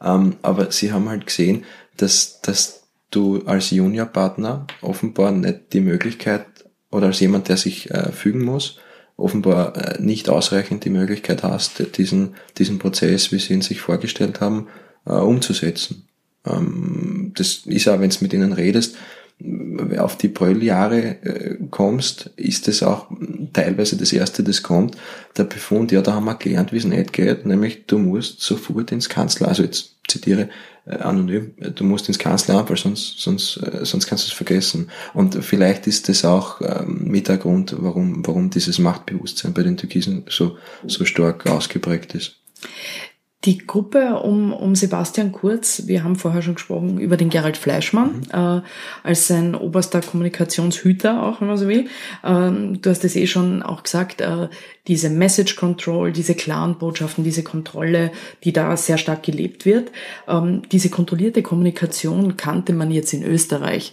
[0.00, 1.64] Ähm, aber sie haben halt gesehen,
[1.96, 2.81] dass, dass
[3.12, 6.46] du als Juniorpartner offenbar nicht die Möglichkeit
[6.90, 8.78] oder als jemand, der sich äh, fügen muss,
[9.16, 14.40] offenbar äh, nicht ausreichend die Möglichkeit hast, diesen, diesen Prozess, wie sie ihn sich vorgestellt
[14.40, 14.68] haben,
[15.06, 16.06] äh, umzusetzen.
[16.46, 18.96] Ähm, das ist auch, wenn du mit ihnen redest,
[19.98, 23.10] auf die Brölljahre äh, kommst, ist es auch
[23.52, 24.96] teilweise das erste, das kommt,
[25.36, 28.92] der Befund, ja, da haben wir gelernt, wie es nicht geht, nämlich du musst sofort
[28.92, 30.48] ins Kanzler, also jetzt zitiere
[30.84, 34.90] äh, anonym, du musst ins Kanzleramt, weil sonst, sonst, äh, sonst kannst du es vergessen.
[35.14, 39.76] Und vielleicht ist das auch ähm, mit der Grund, warum, warum dieses Machtbewusstsein bei den
[39.76, 40.56] Türkisen so,
[40.86, 42.36] so stark ausgeprägt ist.
[43.44, 48.20] Die Gruppe um, um Sebastian Kurz, wir haben vorher schon gesprochen über den Gerald Fleischmann,
[48.20, 48.22] mhm.
[48.32, 48.60] äh,
[49.02, 51.88] als sein oberster Kommunikationshüter auch, wenn man so will.
[52.22, 54.48] Ähm, du hast es eh schon auch gesagt, äh,
[54.86, 58.12] diese Message Control, diese klaren Botschaften, diese Kontrolle,
[58.44, 59.90] die da sehr stark gelebt wird.
[60.28, 63.92] Ähm, diese kontrollierte Kommunikation kannte man jetzt in Österreich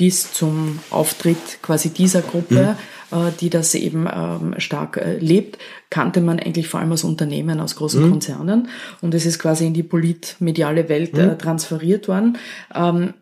[0.00, 2.76] bis zum Auftritt quasi dieser Gruppe.
[2.78, 5.58] Mhm äh, die das eben ähm, stark äh, lebt,
[5.90, 8.10] kannte man eigentlich vor allem aus Unternehmen, aus großen mhm.
[8.10, 8.68] Konzernen.
[9.00, 11.38] Und es ist quasi in die politmediale Welt äh, mhm.
[11.38, 12.38] transferiert worden.
[12.72, 13.14] Ähm,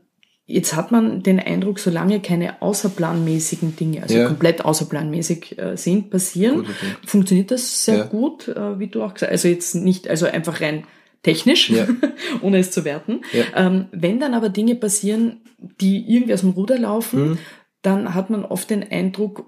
[0.45, 4.26] jetzt hat man den Eindruck, solange keine außerplanmäßigen Dinge, also ja.
[4.26, 6.87] komplett außerplanmäßig sind, passieren, gut, okay.
[7.07, 8.05] funktioniert das sehr ja.
[8.05, 8.49] gut,
[8.79, 9.45] wie du auch gesagt hast.
[9.45, 10.85] Also jetzt nicht, also einfach rein
[11.23, 11.87] technisch, ja.
[12.43, 13.23] ohne es zu werten.
[13.33, 13.45] Ja.
[13.66, 15.41] Ähm, wenn dann aber Dinge passieren,
[15.81, 17.39] die irgendwie aus dem Ruder laufen, mhm.
[17.83, 19.47] dann hat man oft den Eindruck,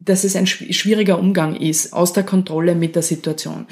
[0.00, 3.66] dass es ein schwieriger Umgang ist, aus der Kontrolle mit der Situation.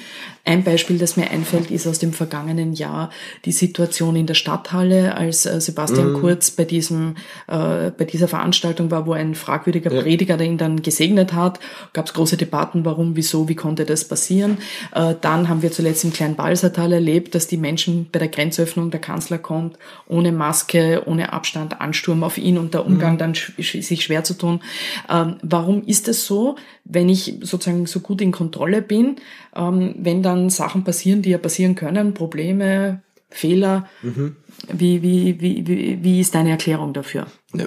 [0.44, 3.10] Ein Beispiel, das mir einfällt, ist aus dem vergangenen Jahr
[3.44, 6.20] die Situation in der Stadthalle, als äh, Sebastian mm.
[6.20, 7.16] Kurz bei diesem
[7.48, 10.02] äh, bei dieser Veranstaltung war, wo ein fragwürdiger ja.
[10.02, 11.58] Prediger ihn dann gesegnet hat.
[11.92, 14.58] Gab es große Debatten, warum, wieso, wie konnte das passieren.
[14.94, 18.92] Äh, dann haben wir zuletzt im kleinen Balsertal erlebt, dass die Menschen bei der Grenzöffnung
[18.92, 23.18] der Kanzler kommt, ohne Maske, ohne Abstand, Ansturm auf ihn und der Umgang mm.
[23.18, 24.60] dann sch sich schwer zu tun.
[25.08, 29.16] Ähm, warum ist es so, wenn ich sozusagen so gut in Kontrolle bin,
[29.54, 33.88] ähm, wenn dann Sachen passieren, die ja passieren können, Probleme, Fehler.
[34.02, 34.36] Mhm.
[34.72, 37.26] Wie, wie, wie, wie, wie ist deine Erklärung dafür?
[37.54, 37.66] Ja,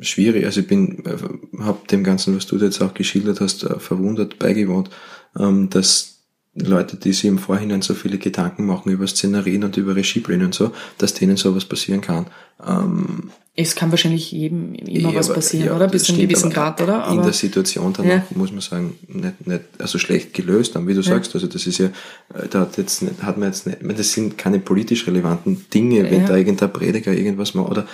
[0.00, 0.44] schwierig.
[0.44, 4.38] Also ich bin, äh, habe dem Ganzen, was du jetzt auch geschildert hast, äh, verwundert
[4.38, 4.90] beigewohnt,
[5.38, 6.09] ähm, dass
[6.54, 10.54] Leute, die sich im Vorhinein so viele Gedanken machen über Szenarien und über Regiepläne und
[10.54, 12.26] so, dass denen sowas passieren kann.
[12.66, 15.86] Ähm, es kann wahrscheinlich jedem immer ja, was passieren, ja, oder?
[15.86, 17.04] Bis zu einem gewissen Grad, oder?
[17.04, 18.26] Aber in der Situation dann ja.
[18.34, 21.34] muss man sagen, nicht, nicht, also schlecht gelöst haben, wie du sagst.
[21.34, 24.38] Also das ist ja, äh, da hat jetzt nicht, hat man jetzt nicht, das sind
[24.38, 27.86] keine politisch relevanten Dinge, wenn da irgendein Prediger irgendwas macht, oder,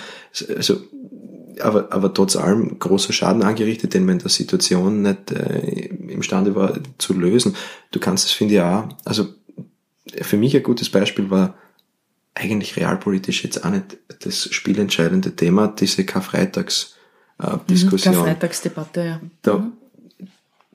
[0.55, 0.77] also,
[1.61, 6.55] aber, aber trotz allem großer Schaden angerichtet, den man in der Situation nicht äh, imstande
[6.55, 7.55] war zu lösen.
[7.91, 9.27] Du kannst es, finde ich, auch, also
[10.21, 11.55] für mich ein gutes Beispiel war
[12.33, 18.13] eigentlich realpolitisch jetzt auch nicht das spielentscheidende Thema, diese Karfreitags-Diskussion.
[18.13, 19.19] Äh, Karfreitagsdebatte, ja.
[19.41, 19.73] Da, mhm.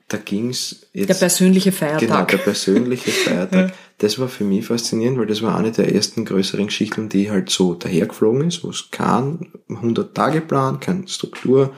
[0.07, 1.09] Da ging's jetzt.
[1.09, 1.99] Der persönliche Feiertag.
[1.99, 3.69] Genau, der persönliche Feiertag.
[3.69, 3.73] ja.
[3.99, 7.49] Das war für mich faszinierend, weil das war eine der ersten größeren Geschichten, die halt
[7.49, 11.73] so dahergeflogen ist, wo es kein 100-Tage-Plan, keine Struktur,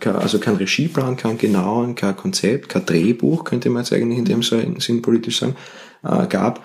[0.00, 4.24] kein, also kein Regieplan, kein genauen, kein Konzept, kein Drehbuch, könnte man jetzt eigentlich in
[4.24, 5.56] dem Sinn politisch sagen,
[6.02, 6.64] äh, gab.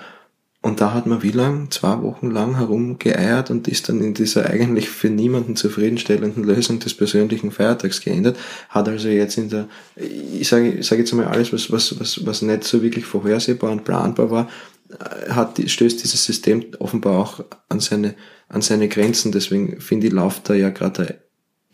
[0.64, 1.72] Und da hat man wie lang?
[1.72, 6.94] Zwei Wochen lang herumgeeiert und ist dann in dieser eigentlich für niemanden zufriedenstellenden Lösung des
[6.94, 8.38] persönlichen Feiertags geendet.
[8.70, 12.26] Hat also jetzt in der, ich sage, ich sage jetzt mal alles, was, was, was,
[12.28, 14.50] was nicht so wirklich vorhersehbar und planbar war,
[14.92, 18.14] äh, hat, stößt dieses System offenbar auch an seine,
[18.48, 19.32] an seine Grenzen.
[19.32, 21.22] Deswegen finde ich, läuft da ja gerade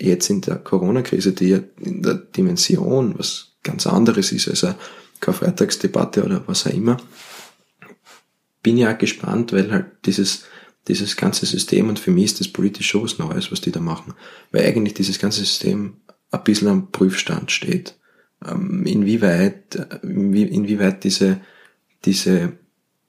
[0.00, 4.76] jetzt in der Corona-Krise, die ja in der Dimension was ganz anderes ist als eine
[5.20, 6.96] Karfreitagsdebatte oder was auch immer,
[8.68, 10.44] bin ja gespannt, weil halt dieses,
[10.88, 13.80] dieses ganze System, und für mich ist das politisch schon was Neues, was die da
[13.80, 14.12] machen,
[14.52, 15.96] weil eigentlich dieses ganze System
[16.30, 17.96] ein bisschen am Prüfstand steht.
[18.46, 21.40] Ähm, inwieweit, inwieweit diese,
[22.04, 22.58] diese,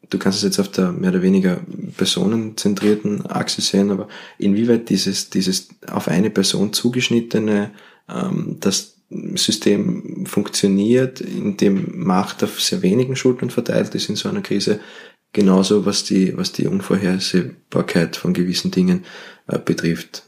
[0.10, 1.60] du kannst es jetzt auf der mehr oder weniger
[1.98, 4.08] personenzentrierten Achse sehen, aber
[4.38, 7.72] inwieweit dieses, dieses auf eine Person zugeschnittene,
[8.08, 14.30] ähm, das System funktioniert, in dem Macht auf sehr wenigen Schultern verteilt ist in so
[14.30, 14.80] einer Krise,
[15.34, 19.06] genauso was die, was die Unvorhersehbarkeit von gewissen Dingen
[19.48, 20.24] äh, betrifft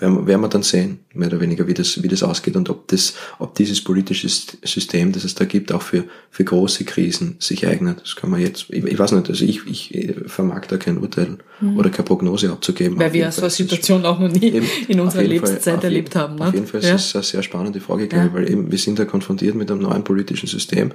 [0.00, 2.88] werden, werden wir dann sehen, mehr oder weniger, wie das, wie das ausgeht und ob
[2.88, 7.66] das, ob dieses politische System, das es da gibt, auch für, für große Krisen sich
[7.66, 8.02] eignet.
[8.02, 11.38] Das kann man jetzt, ich, ich weiß nicht, also ich, ich vermag da kein Urteil
[11.60, 11.76] mhm.
[11.76, 12.98] oder keine Prognose abzugeben.
[12.98, 16.36] Weil wir so eine Situation auch noch nie eben, in unserer Lebenszeit Fall, erlebt haben.
[16.36, 16.48] Ne?
[16.48, 16.94] Auf jeden Fall ja.
[16.94, 19.70] ist es eine sehr spannende Frage, glaube ich, weil eben wir sind da konfrontiert mit
[19.70, 20.92] einem neuen politischen System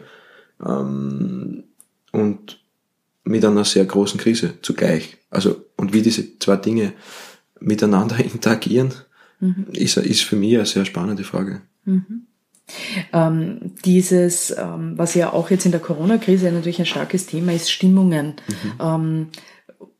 [0.65, 1.63] ähm,
[2.11, 2.59] und
[3.25, 5.17] mit einer sehr großen Krise zugleich.
[5.29, 6.93] Also, und wie diese zwei Dinge
[7.59, 8.93] miteinander interagieren,
[9.39, 9.67] mhm.
[9.73, 11.61] ist, ist für mich eine sehr spannende Frage.
[11.83, 12.27] Mhm.
[13.13, 17.69] Ähm, dieses, ähm, was ja auch jetzt in der Corona-Krise natürlich ein starkes Thema ist,
[17.69, 18.35] Stimmungen.
[18.47, 18.73] Mhm.
[18.79, 19.27] Ähm,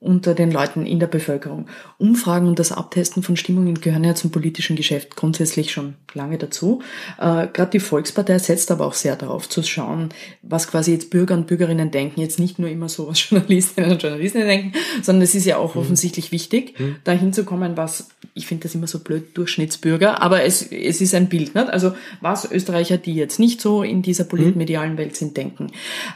[0.05, 1.65] unter den Leuten in der Bevölkerung.
[1.97, 6.81] Umfragen und das Abtesten von Stimmungen gehören ja zum politischen Geschäft grundsätzlich schon lange dazu.
[7.17, 10.09] Äh, Gerade die Volkspartei setzt aber auch sehr darauf zu schauen,
[10.43, 12.21] was quasi jetzt Bürger und Bürgerinnen denken.
[12.21, 15.73] Jetzt nicht nur immer so, was Journalistinnen und Journalisten denken, sondern es ist ja auch
[15.73, 15.81] mhm.
[15.81, 16.97] offensichtlich wichtig, mhm.
[17.03, 21.15] dahin zu kommen, was, ich finde das immer so blöd, Durchschnittsbürger, aber es, es ist
[21.15, 21.55] ein Bild.
[21.55, 21.69] Nicht?
[21.69, 25.71] Also was Österreicher, die jetzt nicht so in dieser politmedialen Welt sind, denken.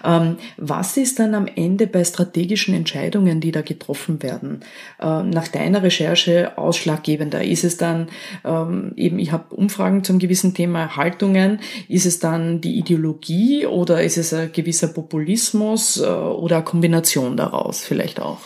[0.06, 3.79] Ähm, was ist dann am Ende bei strategischen Entscheidungen, die da getroffen
[4.22, 4.62] werden.
[5.00, 8.10] Äh, nach deiner Recherche ausschlaggebender ist es dann
[8.44, 14.04] ähm, eben, ich habe Umfragen zum gewissen Thema Haltungen, ist es dann die Ideologie oder
[14.04, 18.40] ist es ein gewisser Populismus äh, oder eine Kombination daraus vielleicht auch?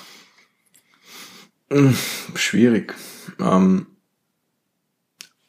[1.71, 1.95] Hm,
[2.36, 2.93] schwierig.
[3.39, 3.88] Ähm,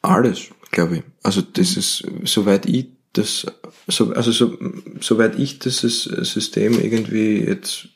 [0.01, 1.03] alles, glaube ich.
[1.23, 3.45] Also das ist, soweit ich das,
[3.87, 4.57] so, also so,
[4.99, 7.87] soweit ich das System irgendwie jetzt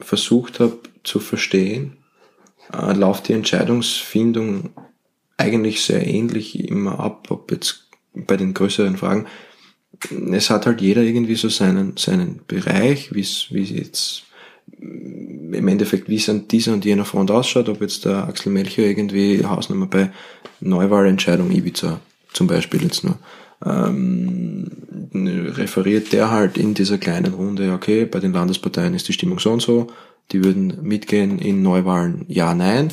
[0.00, 1.96] versucht habe zu verstehen,
[2.72, 4.70] äh, läuft die Entscheidungsfindung
[5.36, 9.26] eigentlich sehr ähnlich immer ab, ob jetzt bei den größeren Fragen.
[10.32, 14.24] Es hat halt jeder irgendwie so seinen, seinen Bereich, wie es, jetzt
[14.78, 18.82] im Endeffekt, wie es an dieser und jener Front ausschaut, ob jetzt der Axel Melcher
[18.82, 20.10] irgendwie Hausnummer bei
[20.60, 22.00] Neuwahlentscheidung Ibiza
[22.32, 23.18] zum Beispiel jetzt nur
[23.64, 24.70] ähm,
[25.14, 29.50] referiert der halt in dieser kleinen Runde, okay, bei den Landesparteien ist die Stimmung so
[29.52, 29.88] und so,
[30.32, 32.92] die würden mitgehen in Neuwahlen, ja, nein,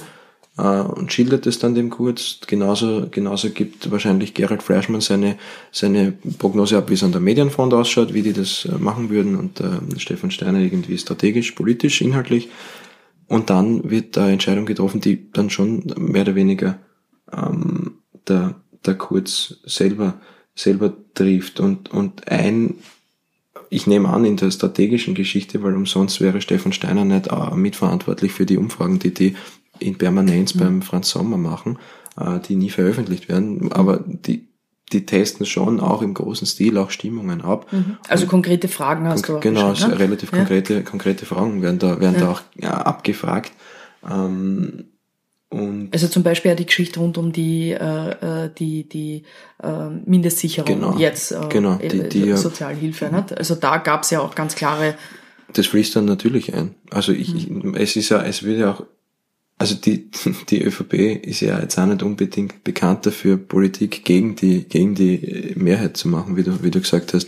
[0.57, 2.39] äh, und schildert es dann dem kurz.
[2.47, 5.37] Genauso, genauso gibt wahrscheinlich Gerald Fleischmann seine,
[5.71, 9.35] seine Prognose ab, wie es an der Medienfront ausschaut, wie die das äh, machen würden
[9.35, 12.49] und äh, Stefan Steiner irgendwie strategisch, politisch, inhaltlich.
[13.27, 16.77] Und dann wird da Entscheidung getroffen, die dann schon mehr oder weniger
[17.31, 18.55] ähm, der,
[18.85, 20.19] der Kurz selber
[20.55, 21.59] selber trifft.
[21.59, 22.75] Und, und ein,
[23.69, 28.31] ich nehme an, in der strategischen Geschichte, weil umsonst wäre Stefan Steiner nicht äh, mitverantwortlich
[28.31, 29.35] für die Umfragen, die die
[29.79, 30.59] in Permanenz mhm.
[30.59, 31.79] beim Franz Sommer machen,
[32.19, 34.47] äh, die nie veröffentlicht werden, aber die,
[34.91, 37.71] die testen schon auch im großen Stil auch Stimmungen ab.
[37.71, 37.97] Mhm.
[38.07, 40.37] Also und konkrete Fragen hast du auch Genau, also relativ ja.
[40.37, 42.21] konkrete, konkrete Fragen werden da, werden ja.
[42.21, 43.51] da auch ja, abgefragt.
[44.09, 44.85] Ähm,
[45.53, 49.23] und also zum Beispiel ja die Geschichte rund um die, äh, äh die, die
[49.61, 53.09] äh, Mindestsicherung genau, jetzt äh, genau, die, die, Sozialhilfe.
[53.13, 53.37] Nicht?
[53.37, 54.95] Also da gab es ja auch ganz klare.
[55.53, 56.73] Das fließt dann natürlich ein.
[56.89, 57.75] Also ich, mhm.
[57.75, 58.83] ich, es ist ja, es wird ja auch,
[59.59, 60.09] also die,
[60.49, 60.93] die ÖVP
[61.23, 66.07] ist ja jetzt auch nicht unbedingt bekannt dafür, Politik gegen die, gegen die Mehrheit zu
[66.07, 67.27] machen, wie du, wie du gesagt hast.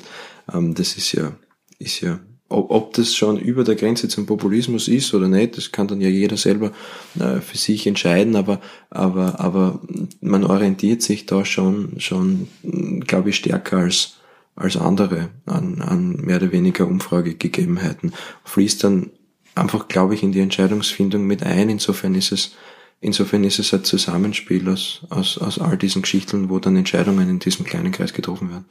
[0.52, 1.34] Ähm, das ist ja,
[1.78, 2.20] ist ja
[2.56, 6.00] ob, ob das schon über der Grenze zum Populismus ist oder nicht, das kann dann
[6.00, 6.72] ja jeder selber
[7.20, 9.82] äh, für sich entscheiden, aber, aber, aber
[10.22, 12.48] man orientiert sich da schon, schon,
[13.02, 14.16] glaube ich, stärker als,
[14.56, 18.14] als andere an, an mehr oder weniger Umfragegegebenheiten.
[18.46, 19.12] Fließt dann
[19.54, 21.70] einfach, glaube ich, in die Entscheidungsfindung mit ein.
[21.70, 22.56] Insofern ist es,
[23.02, 27.40] insofern ist es ein Zusammenspiel aus, aus, aus all diesen Geschichten, wo dann Entscheidungen in
[27.40, 28.66] diesem kleinen Kreis getroffen werden.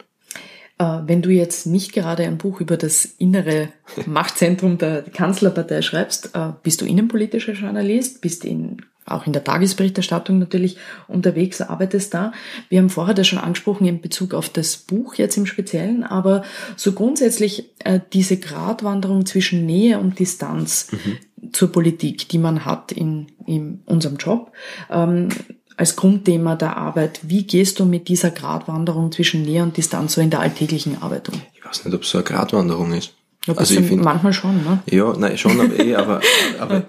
[0.77, 3.69] Äh, wenn du jetzt nicht gerade ein Buch über das innere
[4.05, 10.37] Machtzentrum der Kanzlerpartei schreibst, äh, bist du innenpolitischer Journalist, bist in, auch in der Tagesberichterstattung
[10.37, 12.33] natürlich unterwegs, arbeitest da.
[12.67, 16.43] Wir haben vorher das schon angesprochen in Bezug auf das Buch jetzt im Speziellen, aber
[16.75, 21.53] so grundsätzlich äh, diese Gratwanderung zwischen Nähe und Distanz mhm.
[21.53, 24.51] zur Politik, die man hat in, in unserem Job.
[24.89, 25.29] Ähm,
[25.77, 27.19] als Grundthema der Arbeit.
[27.23, 31.29] Wie gehst du mit dieser Gratwanderung zwischen Nähe und Distanz so in der alltäglichen Arbeit
[31.29, 31.41] um?
[31.53, 33.13] Ich weiß nicht, ob es so eine Gratwanderung ist.
[33.45, 34.81] Ja, also ich find, manchmal schon, ne?
[34.89, 36.21] Ja, nein, schon, aber eh, aber,
[36.59, 36.85] aber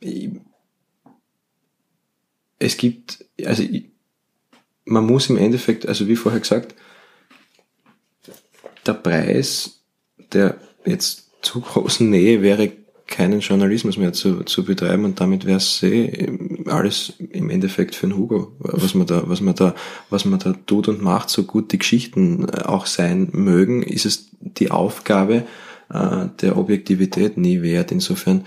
[0.00, 0.30] ich,
[2.60, 3.86] es gibt, also ich,
[4.84, 6.74] man muss im Endeffekt, also wie vorher gesagt,
[8.86, 9.78] der Preis
[10.32, 12.72] der jetzt zu großen Nähe wäre
[13.08, 16.28] keinen Journalismus mehr zu, zu betreiben und damit wäre es eh
[16.66, 19.74] alles im Endeffekt für den Hugo, was man da, was man da,
[20.10, 24.30] was man da tut und macht, so gut die Geschichten auch sein mögen, ist es
[24.40, 25.44] die Aufgabe
[25.90, 27.92] äh, der Objektivität nie wert.
[27.92, 28.44] Insofern,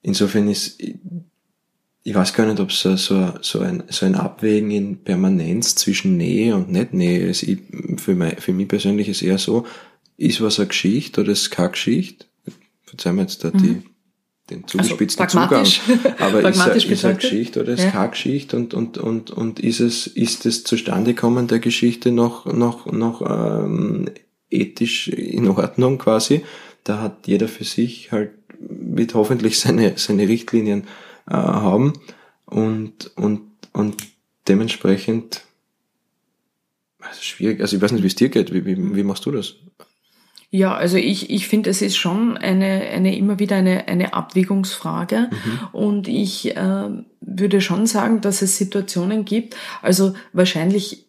[0.00, 5.02] insofern ist, ich weiß gar nicht, ob es so, so, ein, so ein Abwägen in
[5.02, 7.42] Permanenz zwischen Nähe und Nicht-Nähe ist.
[7.42, 7.58] Ich,
[7.96, 9.66] für, mein, für mich persönlich ist eher so,
[10.16, 12.26] ist was eine Geschichte oder ist keine Geschichte?
[12.96, 13.82] Verzeihen wir jetzt da die, mhm.
[14.50, 15.66] den zugespitzten also, Zugang.
[16.18, 17.90] Aber ist, eine, ist eine Geschichte oder ist ja.
[17.90, 22.86] keine Geschichte und, und, und, und ist es, ist das Zustandekommen der Geschichte noch, noch,
[22.86, 24.10] noch ähm,
[24.50, 26.42] ethisch in Ordnung quasi?
[26.84, 30.84] Da hat jeder für sich halt, wird hoffentlich seine, seine Richtlinien
[31.28, 31.92] äh, haben
[32.46, 33.42] und, und,
[33.72, 33.96] und
[34.48, 35.42] dementsprechend
[37.08, 39.30] also schwierig, also ich weiß nicht, wie es dir geht, wie, wie, wie machst du
[39.30, 39.56] das?
[40.50, 45.30] Ja, also ich, ich finde, es ist schon eine, eine immer wieder eine, eine Abwägungsfrage.
[45.30, 45.68] Mhm.
[45.72, 46.88] Und ich äh,
[47.20, 51.06] würde schon sagen, dass es Situationen gibt, also wahrscheinlich,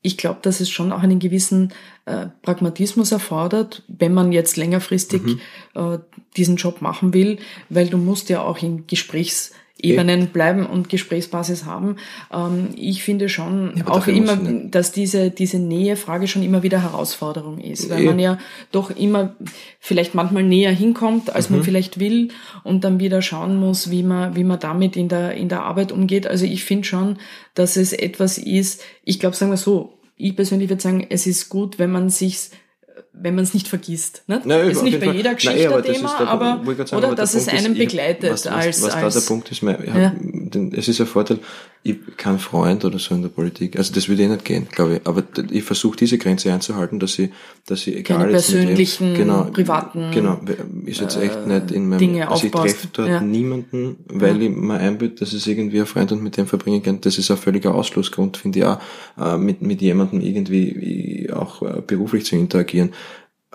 [0.00, 1.72] ich glaube, dass es schon auch einen gewissen
[2.06, 5.40] äh, Pragmatismus erfordert, wenn man jetzt längerfristig mhm.
[5.74, 5.98] äh,
[6.36, 11.64] diesen Job machen will, weil du musst ja auch in Gesprächs Ebenen bleiben und Gesprächsbasis
[11.64, 11.96] haben.
[12.32, 17.58] Ähm, ich finde schon ja, auch immer, dass diese, diese Nähe-Frage schon immer wieder Herausforderung
[17.58, 18.10] ist, weil ja.
[18.10, 18.38] man ja
[18.72, 19.36] doch immer
[19.78, 21.56] vielleicht manchmal näher hinkommt, als mhm.
[21.56, 22.28] man vielleicht will
[22.64, 25.92] und dann wieder schauen muss, wie man, wie man damit in der, in der Arbeit
[25.92, 26.26] umgeht.
[26.26, 27.18] Also ich finde schon,
[27.54, 31.48] dass es etwas ist, ich glaube, sagen wir so, ich persönlich würde sagen, es ist
[31.48, 32.50] gut, wenn man sich
[33.20, 34.22] wenn man es nicht vergisst.
[34.26, 34.40] Ne?
[34.44, 37.48] Nein, ist nicht bei jeder Geschichte Nein, aber Thema, der, aber, sagen, oder dass es
[37.48, 38.30] einen begleitet.
[38.30, 40.12] Was, was, als, was als, da der Punkt ist, mein, ja.
[40.76, 41.38] es ist ein Vorteil,
[41.82, 44.96] ich kein Freund oder so in der Politik, also das würde eh nicht gehen, glaube
[44.96, 47.30] ich, aber ich versuche diese Grenze einzuhalten, dass ich,
[47.66, 50.40] dass ich egal Keine persönlichen, dem, genau, privaten genau,
[50.84, 53.20] ist jetzt echt nicht in meinem, Dinge also ich treffe dort ja.
[53.20, 54.48] niemanden, weil ja.
[54.48, 57.30] ich mir einbilde, dass es irgendwie ein Freund und mit dem verbringen kann, das ist
[57.30, 58.80] ein völliger Ausschlussgrund, finde ich auch,
[59.18, 62.90] äh, mit, mit jemandem irgendwie auch äh, beruflich zu interagieren.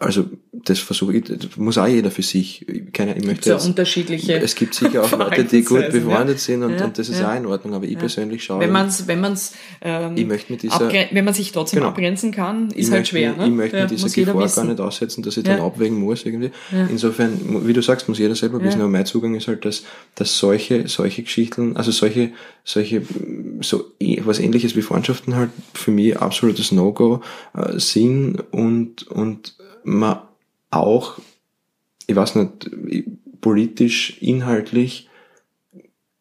[0.04, 2.66] Also das versuche ich, das muss auch jeder für sich.
[2.94, 4.36] Keine, ich möchte jetzt, unterschiedliche.
[4.38, 6.42] Es gibt sicher auch Leute, die gut befreundet ja.
[6.42, 7.32] sind und, ja, und das ist ja.
[7.32, 7.74] auch in Ordnung.
[7.74, 8.62] Aber ich persönlich schaue.
[8.62, 11.90] Wenn man es, wenn man's, ähm, ich möchte mit dieser, wenn man sich trotzdem genau,
[11.90, 13.36] abgrenzen kann, ist halt schwer.
[13.36, 13.48] Ne?
[13.48, 16.52] Ich möchte mit dieser Gefahr gar nicht aussetzen, dass ich dann abwägen muss irgendwie.
[16.90, 18.80] Insofern, wie du sagst, muss jeder selber wissen.
[18.80, 19.84] Aber mein Zugang ist halt, dass,
[20.16, 22.32] dass solche, solche Geschichten, also solche,
[22.64, 23.02] solche,
[23.62, 27.22] so eh, was ähnliches wie Freundschaften halt für mich absolutes No-Go
[27.56, 30.20] äh, sind und und man
[30.70, 31.20] auch,
[32.08, 32.70] ich weiß nicht,
[33.42, 35.10] politisch, inhaltlich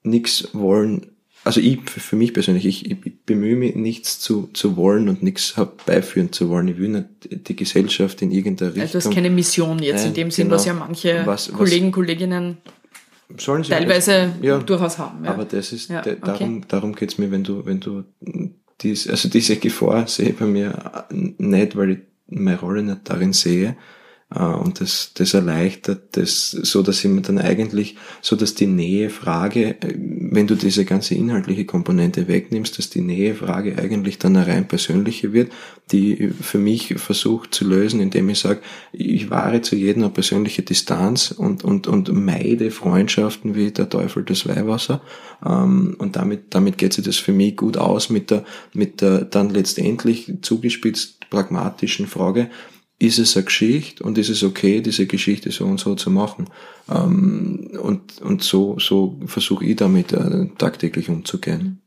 [0.03, 1.07] nichts wollen.
[1.45, 5.57] Also ich, für mich persönlich, ich, ich bemühe mich, nichts zu, zu wollen und nichts
[5.57, 6.69] herbeiführen zu wollen.
[6.69, 8.83] Ich will nicht die Gesellschaft in irgendeiner Richtung.
[8.83, 10.57] Also du hast keine Mission jetzt in dem Sinn, genau.
[10.57, 12.59] was ja manche was, Kollegen, was, Kolleginnen
[13.39, 15.25] sollen sie teilweise ja, durchaus haben.
[15.25, 15.33] Ja.
[15.33, 16.67] Aber das ist, ja, darum, okay.
[16.69, 18.05] darum geht's mir, wenn du, wenn du
[18.81, 21.99] dies, also diese Gefahr sehe bei mir nicht, weil ich
[22.35, 23.77] meine Rolle nicht darin sehe.
[24.35, 28.67] Äh, und das, das erleichtert das, so dass ich mir dann eigentlich, so dass die
[28.67, 34.47] Nähefrage, äh, wenn du diese ganze inhaltliche Komponente wegnimmst, dass die Nähefrage eigentlich dann eine
[34.47, 35.53] rein persönliche wird,
[35.91, 38.61] die für mich versucht zu lösen, indem ich sage,
[38.93, 44.25] ich wahre zu jedem eine persönliche Distanz und, und, und meide Freundschaften wie der Teufel
[44.25, 45.03] das Weihwasser.
[45.45, 49.23] Ähm, und damit, damit geht sich das für mich gut aus mit der, mit der
[49.25, 52.51] dann letztendlich zugespitzt pragmatischen Frage,
[52.99, 56.47] ist es eine Geschichte und ist es okay, diese Geschichte so und so zu machen.
[56.89, 61.81] Ähm, und, und so, so versuche ich damit äh, tagtäglich umzugehen.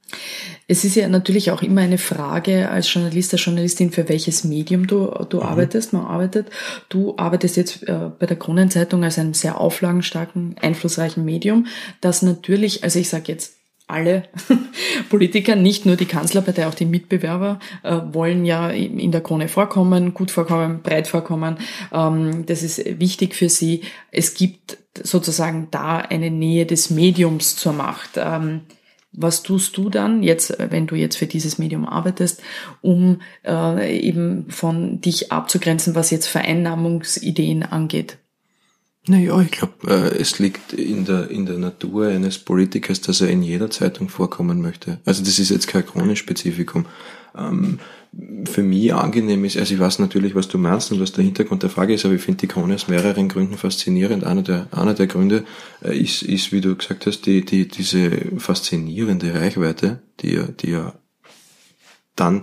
[0.68, 4.88] Es ist ja natürlich auch immer eine Frage als Journalist, als Journalistin, für welches Medium
[4.88, 5.44] du, du mhm.
[5.44, 6.48] arbeitest, man arbeitet.
[6.90, 11.68] Du arbeitest jetzt äh, bei der Kronenzeitung als einem sehr auflagenstarken, einflussreichen Medium,
[12.02, 13.55] das natürlich, also ich sage jetzt
[13.88, 14.24] alle
[15.10, 20.14] Politiker, nicht nur die Kanzlerpartei, auch die Mitbewerber äh, wollen ja in der Krone vorkommen,
[20.14, 21.58] gut vorkommen, breit vorkommen.
[21.94, 23.82] Ähm, das ist wichtig für sie.
[24.12, 28.12] Es gibt sozusagen da eine Nähe des Mediums zur Macht.
[28.16, 28.62] Ähm,
[29.18, 32.42] was tust du dann jetzt, wenn du jetzt für dieses Medium arbeitest,
[32.82, 38.18] um äh, eben von dich abzugrenzen, was jetzt Vereinnahmungsideen angeht?
[39.08, 43.30] Naja, ich glaube, äh, es liegt in der, in der Natur eines Politikers, dass er
[43.30, 45.00] in jeder Zeitung vorkommen möchte.
[45.06, 46.88] Also das ist jetzt kein Kronenspezifikum.
[47.38, 47.80] Ähm,
[48.46, 51.64] für mich angenehm ist, also ich weiß natürlich, was du meinst und was der Hintergrund
[51.64, 54.24] der Frage ist, aber ich finde die Krone aus mehreren Gründen faszinierend.
[54.24, 55.44] Einer der, einer der Gründe
[55.84, 60.72] äh, ist, ist, wie du gesagt hast, die, die, diese faszinierende Reichweite, die ja, die
[60.72, 60.94] ja
[62.16, 62.42] dann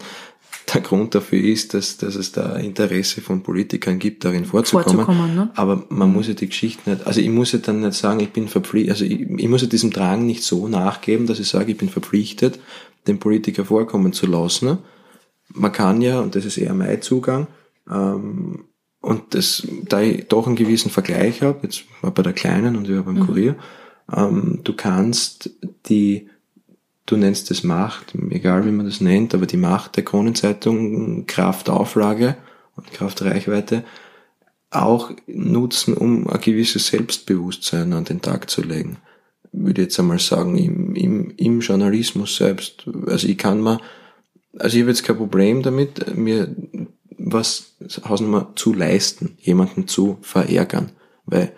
[0.75, 5.05] der Grund dafür ist, dass, dass es da Interesse von Politikern gibt, darin vorzukommen.
[5.05, 5.51] vorzukommen ne?
[5.55, 8.31] Aber man muss ja die Geschichte nicht, also ich muss ja dann nicht sagen, ich
[8.31, 11.73] bin verpflichtet, also ich, ich muss ja diesem Drang nicht so nachgeben, dass ich sage,
[11.73, 12.59] ich bin verpflichtet,
[13.07, 14.79] den Politiker vorkommen zu lassen.
[15.49, 17.47] Man kann ja, und das ist eher mein Zugang,
[17.91, 18.65] ähm,
[19.01, 22.89] und das, da ich doch einen gewissen Vergleich habe, jetzt war bei der Kleinen und
[22.89, 23.27] wir beim mhm.
[23.27, 23.57] Kurier,
[24.15, 25.51] ähm, du kannst
[25.87, 26.29] die
[27.07, 32.37] du nennst es Macht, egal wie man das nennt, aber die Macht der Kronenzeitung, Kraftauflage
[32.77, 33.85] und Kraftreichweite
[34.71, 38.99] auch nutzen, um ein gewisses Selbstbewusstsein an den Tag zu legen.
[39.53, 42.87] Würde jetzt einmal sagen, im, im, im Journalismus selbst.
[43.07, 43.81] Also ich kann mal,
[44.59, 46.55] also ich habe jetzt kein Problem damit, mir
[47.19, 47.75] was
[48.09, 50.91] Hausnummer zu leisten, jemanden zu verärgern.
[51.27, 51.53] Weil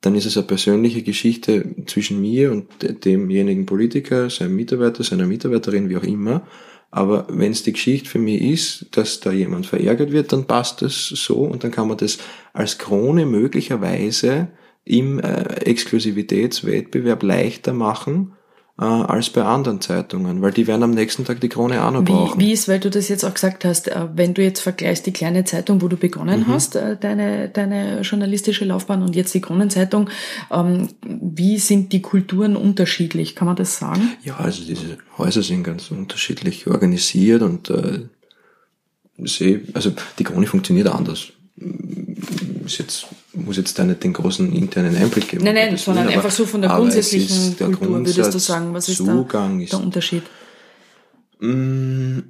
[0.00, 2.66] dann ist es eine persönliche Geschichte zwischen mir und
[3.04, 6.46] demjenigen Politiker, seinem Mitarbeiter, seiner Mitarbeiterin, wie auch immer.
[6.90, 10.82] Aber wenn es die Geschichte für mich ist, dass da jemand verärgert wird, dann passt
[10.82, 12.18] das so und dann kann man das
[12.52, 14.48] als Krone möglicherweise
[14.84, 18.35] im äh, Exklusivitätswettbewerb leichter machen,
[18.78, 22.04] äh, als bei anderen Zeitungen, weil die werden am nächsten Tag die Krone auch noch
[22.04, 22.40] brauchen.
[22.40, 25.12] Wie ist, weil du das jetzt auch gesagt hast, äh, wenn du jetzt vergleichst die
[25.12, 26.48] kleine Zeitung, wo du begonnen mhm.
[26.48, 30.10] hast, äh, deine, deine journalistische Laufbahn und jetzt die Kronenzeitung,
[30.50, 33.34] ähm, wie sind die Kulturen unterschiedlich?
[33.34, 34.12] Kann man das sagen?
[34.22, 38.08] Ja, also diese Häuser sind ganz unterschiedlich organisiert und äh,
[39.72, 41.32] also die Krone funktioniert anders
[42.66, 43.06] ist jetzt,
[43.36, 45.44] muss jetzt da nicht den großen internen Einblick geben.
[45.44, 49.60] Nein, nein, sondern einfach so von der grundsätzlichen Kultur, würdest du sagen, was ist Zugang
[49.60, 50.22] da der Unterschied?
[51.38, 52.20] Mm,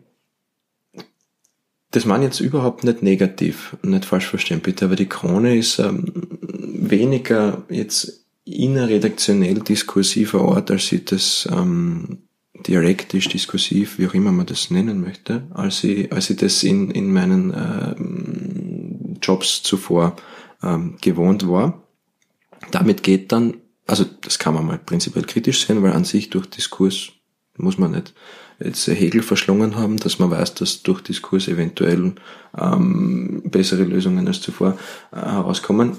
[1.93, 5.79] das meine ich jetzt überhaupt nicht negativ, nicht falsch verstehen bitte, aber die Krone ist
[5.79, 12.19] ähm, weniger jetzt innerredaktionell diskursiver Ort, als sie das ähm,
[12.67, 16.91] dialektisch, diskursiv, wie auch immer man das nennen möchte, als ich, als ich das in,
[16.91, 20.17] in meinen ähm, Jobs zuvor
[20.63, 21.83] ähm, gewohnt war.
[22.71, 23.55] Damit geht dann,
[23.87, 27.13] also das kann man mal prinzipiell kritisch sehen, weil an sich durch Diskurs
[27.59, 28.15] muss man nicht
[28.59, 32.15] jetzt Hegel verschlungen haben, dass man weiß, dass durch Diskurs eventuell
[32.59, 34.79] ähm, bessere Lösungen als zuvor
[35.13, 35.97] äh, herauskommen.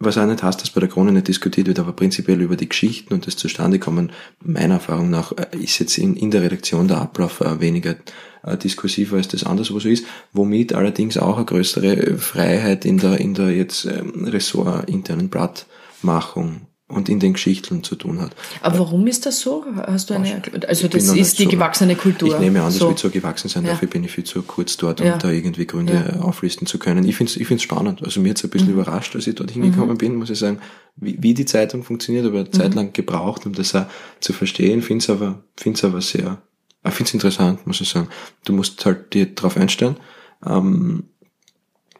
[0.00, 2.68] Was auch nicht heißt, dass bei der Krone nicht diskutiert wird, aber prinzipiell über die
[2.68, 6.98] Geschichten und das Zustandekommen, meiner Erfahrung nach, äh, ist jetzt in, in der Redaktion der
[6.98, 7.96] Ablauf äh, weniger
[8.42, 13.18] äh, diskursiver als das anderswo so ist, womit allerdings auch eine größere Freiheit in der,
[13.18, 18.34] in der jetzt ähm, ressortinternen Blattmachung und in den Geschichten zu tun hat.
[18.62, 19.64] Aber warum ist das so?
[19.76, 22.30] Hast du eine, also das ist die so, gewachsene Kultur.
[22.30, 22.88] Ich nehme an, das so.
[22.88, 23.72] wird so gewachsen sein, ja.
[23.72, 25.18] dafür bin ich viel zu kurz dort, um ja.
[25.18, 26.22] da irgendwie Gründe ja.
[26.22, 27.06] auflisten zu können.
[27.06, 28.02] Ich finde es ich find's spannend.
[28.02, 28.80] Also mir hat es ein bisschen mhm.
[28.80, 29.98] überrascht, als ich dort hingekommen mhm.
[29.98, 30.60] bin, muss ich sagen,
[30.96, 32.52] wie, wie die Zeitung funktioniert, aber mhm.
[32.52, 33.86] Zeit lang gebraucht, um das auch
[34.20, 36.40] zu verstehen, finde es aber, find's aber sehr,
[36.84, 38.08] ich finde es interessant, muss ich sagen.
[38.44, 39.96] Du musst halt dir darauf einstellen.
[40.44, 41.04] Ähm,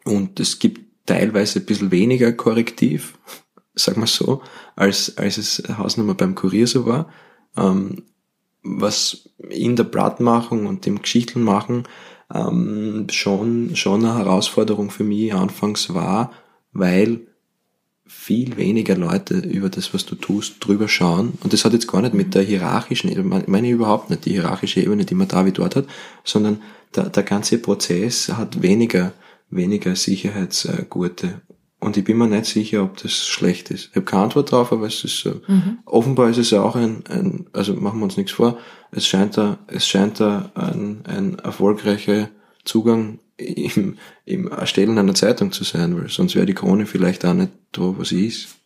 [0.04, 3.18] und es gibt teilweise ein bisschen weniger Korrektiv,
[3.74, 4.42] sagen wir so,
[4.76, 7.10] als, als es Hausnummer beim Kurier so war.
[7.56, 8.04] Ähm,
[8.62, 11.84] was in der Blattmachung und dem Geschichtelmachen
[12.34, 16.32] ähm, schon, schon eine Herausforderung für mich anfangs war,
[16.72, 17.27] weil
[18.08, 21.34] viel weniger Leute über das, was du tust, drüber schauen.
[21.42, 24.80] Und das hat jetzt gar nicht mit der hierarchischen, ich meine überhaupt nicht die hierarchische
[24.80, 25.86] Ebene, die man da wie dort hat,
[26.24, 26.62] sondern
[26.96, 29.12] der, der ganze Prozess hat weniger,
[29.50, 31.42] weniger Sicherheitsgurte.
[31.80, 33.90] Und ich bin mir nicht sicher, ob das schlecht ist.
[33.90, 35.40] Ich habe keine Antwort drauf, aber es ist so.
[35.46, 35.78] Mhm.
[35.84, 38.58] Offenbar ist es ja auch ein, ein, also machen wir uns nichts vor,
[38.90, 42.30] es scheint da, es scheint da ein, ein erfolgreicher
[42.64, 47.34] Zugang im, im Erstellen einer Zeitung zu sein, weil sonst wäre die Krone vielleicht auch
[47.34, 48.57] nicht da, wo sie ist.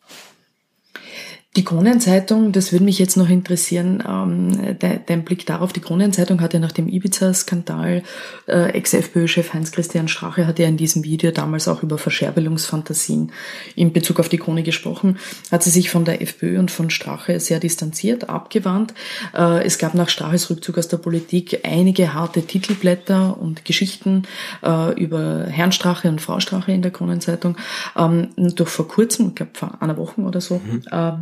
[1.55, 5.75] Die Kronenzeitung, das würde mich jetzt noch interessieren, ähm, dein, Blick darauf.
[5.75, 8.05] Die Kronenzeitung hat ja nach dem Ibiza-Skandal,
[8.47, 13.33] äh, Ex-FPÖ-Chef Heinz-Christian Strache hat ja in diesem Video damals auch über Verscherbelungsfantasien
[13.77, 15.19] in Bezug auf die Krone gesprochen,
[15.51, 18.95] hat sie sich von der FPÖ und von Strache sehr distanziert, abgewandt.
[19.37, 24.23] Äh, es gab nach Straches Rückzug aus der Politik einige harte Titelblätter und Geschichten
[24.65, 27.59] äh, über Herrn Strache und Frau Strache in der Kronenzeitung.
[27.95, 30.83] Ähm, durch vor kurzem, ich glaube vor einer Woche oder so, mhm.
[30.91, 31.13] äh,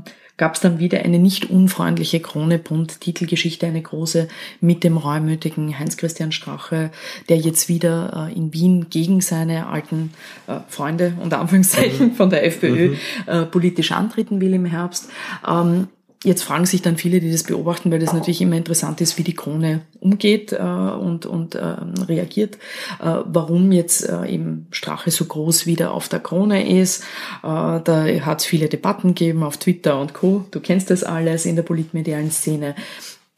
[0.41, 4.27] gab es dann wieder eine nicht unfreundliche Krone-Bund, Titelgeschichte, eine große
[4.63, 6.91] mit dem reumütigen Heinz-Christian Strache,
[7.29, 10.15] der jetzt wieder äh, in Wien gegen seine alten
[10.47, 12.15] äh, Freunde, unter Anführungszeichen, mhm.
[12.15, 12.97] von der FPÖ mhm.
[13.27, 15.11] äh, politisch antreten will im Herbst.
[15.47, 15.89] Ähm,
[16.23, 19.23] Jetzt fragen sich dann viele, die das beobachten, weil das natürlich immer interessant ist, wie
[19.23, 21.77] die Krone umgeht äh, und, und äh,
[22.09, 22.57] reagiert,
[23.01, 27.05] äh, warum jetzt äh, eben Strache so groß wieder auf der Krone ist.
[27.43, 30.45] Äh, da hat es viele Debatten gegeben auf Twitter und Co.
[30.51, 32.75] Du kennst das alles in der politmedialen Szene.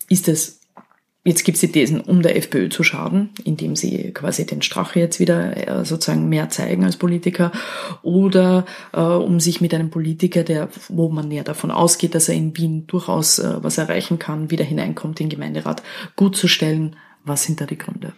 [0.08, 0.61] Ist es
[1.24, 4.98] Jetzt gibt es die Thesen, um der FPÖ zu schaden, indem sie quasi den Strache
[4.98, 7.52] jetzt wieder äh, sozusagen mehr zeigen als Politiker,
[8.02, 12.34] oder äh, um sich mit einem Politiker, der, wo man ja davon ausgeht, dass er
[12.34, 15.84] in Wien durchaus äh, was erreichen kann, wieder hineinkommt in den Gemeinderat,
[16.16, 16.96] gut zu stellen.
[17.24, 18.14] Was sind da die Gründe?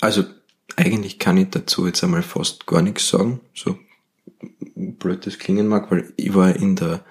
[0.00, 0.24] Also
[0.74, 3.78] eigentlich kann ich dazu jetzt einmal fast gar nichts sagen, so
[4.74, 7.04] blöd das klingen mag, weil ich war in der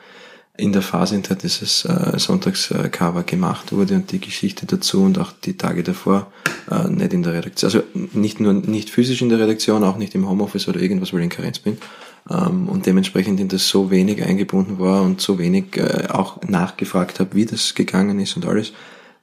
[0.58, 5.20] in der Phase, in der dieses äh, Sonntagscover gemacht wurde und die Geschichte dazu und
[5.20, 6.32] auch die Tage davor
[6.72, 7.84] äh, nicht in der Redaktion, also
[8.14, 11.26] nicht nur nicht physisch in der Redaktion, auch nicht im Homeoffice oder irgendwas, weil ich
[11.26, 11.78] in Karenz bin
[12.30, 17.20] ähm, und dementsprechend in das so wenig eingebunden war und so wenig äh, auch nachgefragt
[17.20, 18.74] habe, wie das gegangen ist und alles,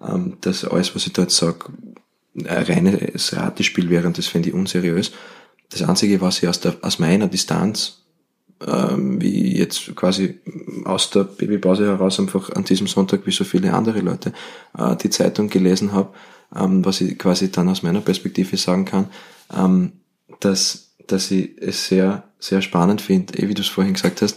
[0.06, 1.66] ähm, dass alles, was ich dort sage,
[2.36, 5.10] ein reines Ratespiel wäre und das finde ich unseriös.
[5.70, 8.03] Das Einzige, was ich aus, der, aus meiner Distanz
[8.66, 10.40] ähm, wie jetzt quasi
[10.84, 14.32] aus der Babypause heraus einfach an diesem Sonntag wie so viele andere Leute
[14.76, 16.14] äh, die Zeitung gelesen habe,
[16.54, 19.08] ähm, was ich quasi dann aus meiner Perspektive sagen kann,
[19.54, 19.92] ähm,
[20.40, 24.36] dass, dass ich es sehr, sehr spannend finde, eh wie du es vorhin gesagt hast,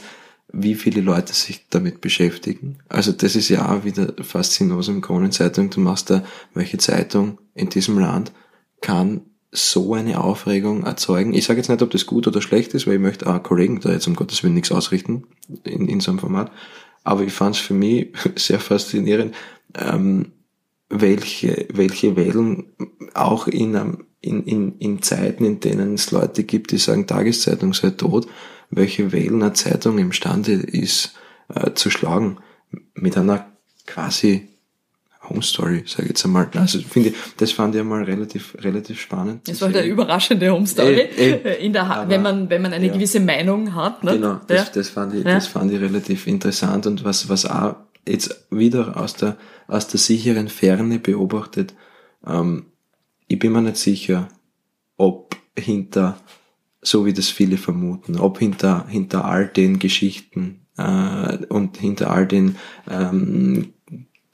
[0.52, 2.80] wie viele Leute sich damit beschäftigen.
[2.88, 5.70] Also das ist ja auch wieder faszinierend im Kronenzeitung.
[5.70, 6.24] Du machst da,
[6.54, 8.32] welche Zeitung in diesem Land
[8.82, 9.22] kann
[9.52, 11.34] so eine Aufregung erzeugen.
[11.34, 13.80] Ich sage jetzt nicht, ob das gut oder schlecht ist, weil ich möchte auch Kollegen
[13.80, 15.24] da jetzt um Gottes Willen nichts ausrichten
[15.64, 16.52] in, in so einem Format.
[17.04, 19.34] Aber ich fand es für mich sehr faszinierend,
[19.76, 20.34] ähm,
[20.90, 22.74] welche, welche Wellen
[23.14, 27.92] auch in, in, in, in Zeiten, in denen es Leute gibt, die sagen, Tageszeitung sei
[27.92, 28.28] tot,
[28.70, 31.14] welche Wellen eine Zeitung imstande ist
[31.54, 32.38] äh, zu schlagen
[32.94, 33.48] mit einer
[33.86, 34.50] quasi
[35.30, 36.50] Home Story, sage ich jetzt einmal.
[36.56, 39.48] Also finde das fand ich einmal relativ, relativ spannend.
[39.48, 42.62] Das war halt eine überraschende Home Story, äh, äh, in der, aber, wenn man, wenn
[42.62, 42.94] man eine ja.
[42.94, 44.04] gewisse Meinung hat.
[44.04, 44.14] Ne?
[44.14, 44.74] Genau, das, ja.
[44.74, 45.34] das fand ich, ja.
[45.36, 47.76] das fand ich relativ interessant und was, was auch
[48.08, 51.74] jetzt wieder aus der, aus der sicheren Ferne beobachtet,
[52.26, 52.68] ähm,
[53.28, 54.30] ich bin mir nicht sicher,
[54.96, 56.18] ob hinter,
[56.82, 62.26] so wie das viele vermuten, ob hinter, hinter all den Geschichten äh, und hinter all
[62.26, 62.56] den
[62.90, 63.74] ähm,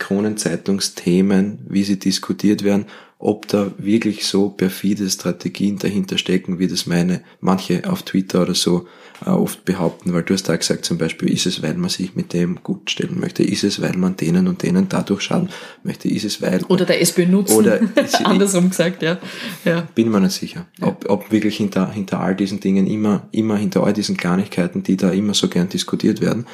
[0.03, 2.85] Kronenzeitungsthemen, wie sie diskutiert werden,
[3.19, 8.53] ob da wirklich so perfide Strategien dahinter stecken, wie das meine manche auf Twitter oder
[8.53, 8.85] so
[9.25, 12.15] äh, oft behaupten, weil du hast da gesagt zum Beispiel, ist es, weil man sich
[12.15, 15.47] mit dem gut stellen möchte, ist es, weil man denen und denen dadurch schaden
[15.83, 16.65] möchte, ist es, weil...
[16.67, 17.79] Oder der SPÖ nutzen, oder
[18.25, 19.17] andersrum gesagt, ja.
[19.63, 19.87] ja.
[19.95, 23.85] Bin mir nicht sicher, ob, ob wirklich hinter, hinter all diesen Dingen immer, immer hinter
[23.85, 26.45] all diesen Kleinigkeiten, die da immer so gern diskutiert werden,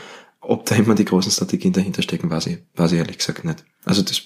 [0.49, 3.63] ob da immer die großen Strategien dahinter stecken, weiß ich, weiß ich ehrlich gesagt nicht.
[3.85, 4.23] Also das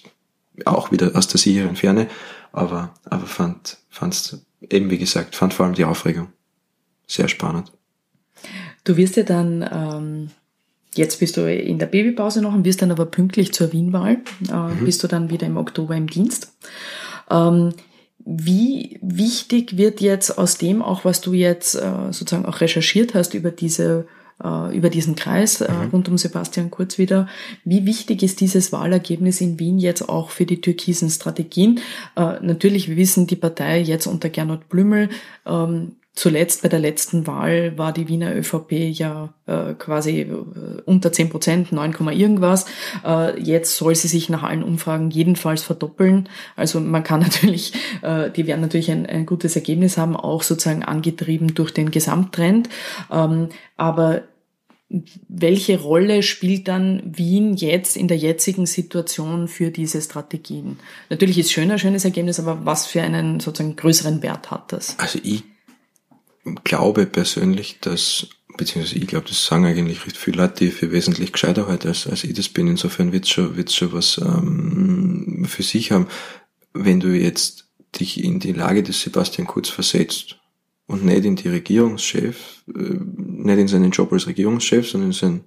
[0.66, 2.08] auch wieder aus der sicheren Ferne,
[2.52, 6.30] aber, aber fand, fand's eben wie gesagt, fand vor allem die Aufregung
[7.08, 7.72] sehr spannend.
[8.84, 10.30] Du wirst ja dann, ähm,
[10.96, 14.20] jetzt bist du in der Babypause noch und wirst dann aber pünktlich zur Wienwahl,
[14.50, 14.86] äh, mhm.
[14.86, 16.54] bist du dann wieder im Oktober im Dienst.
[17.30, 17.74] Ähm,
[18.26, 23.34] wie wichtig wird jetzt aus dem auch, was du jetzt äh, sozusagen auch recherchiert hast
[23.34, 24.08] über diese
[24.44, 25.90] äh, über diesen Kreis äh, mhm.
[25.92, 27.28] rund um Sebastian Kurz wieder.
[27.64, 31.80] Wie wichtig ist dieses Wahlergebnis in Wien jetzt auch für die türkisen Strategien?
[32.16, 35.10] Äh, natürlich, wir wissen, die Partei jetzt unter Gernot Blümel
[35.46, 40.28] ähm, Zuletzt bei der letzten Wahl war die Wiener ÖVP ja äh, quasi äh,
[40.86, 42.68] unter 10 Prozent, 9, irgendwas.
[43.04, 46.30] Äh, jetzt soll sie sich nach allen Umfragen jedenfalls verdoppeln.
[46.56, 47.74] Also man kann natürlich,
[48.04, 52.70] äh, die werden natürlich ein, ein gutes Ergebnis haben, auch sozusagen angetrieben durch den Gesamttrend.
[53.12, 54.22] Ähm, aber
[55.28, 60.78] welche Rolle spielt dann Wien jetzt in der jetzigen Situation für diese Strategien?
[61.10, 64.98] Natürlich ist schön ein schönes Ergebnis, aber was für einen sozusagen größeren Wert hat das?
[65.00, 65.44] Also ich
[66.64, 68.28] glaube persönlich, dass,
[68.58, 72.06] beziehungsweise ich glaube, das sagen eigentlich recht viele Leute, die für wesentlich gescheiter heute als,
[72.06, 72.68] als ich das bin.
[72.68, 76.08] Insofern wird's schon, schon was ähm, für sich haben.
[76.74, 77.68] Wenn du jetzt
[78.00, 80.38] dich in die Lage des Sebastian Kurz versetzt
[80.88, 85.44] und nicht in die Regierungschef, äh, nicht in seinen Job als Regierungschef, sondern in seinen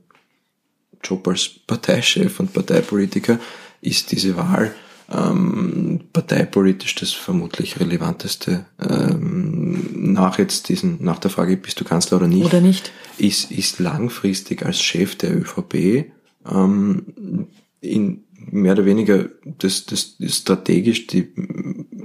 [1.02, 3.38] Job als Parteichef und Parteipolitiker,
[3.80, 4.74] ist diese Wahl
[5.12, 12.16] ähm, parteipolitisch das vermutlich relevanteste ähm, nach jetzt diesen nach der Frage bist du Kanzler
[12.16, 12.90] oder nicht oder nicht.
[13.16, 16.06] ist ist langfristig als Chef der ÖVP
[16.50, 17.46] ähm,
[17.80, 19.26] in mehr oder weniger
[19.58, 21.28] das, das, das strategisch, die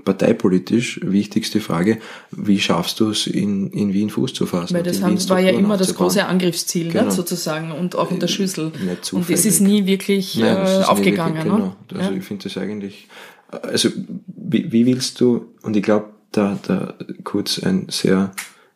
[0.04, 2.00] parteipolitisch wichtigste Frage,
[2.32, 4.74] wie schaffst du es in, in Wien Fuß zu fassen?
[4.74, 7.06] Weil das haben, war ja immer das große Angriffsziel ne, genau.
[7.06, 8.72] ne, sozusagen und auch in der Schüssel.
[9.12, 11.36] und es ist nie wirklich Nein, äh, aufgegangen.
[11.36, 11.76] Wirklich, ne?
[11.88, 12.00] Genau.
[12.02, 12.18] Also ja.
[12.18, 13.08] ich finde das eigentlich,
[13.50, 13.90] also
[14.28, 18.32] wie, wie willst du, und ich glaube, da, da kurz ein sehr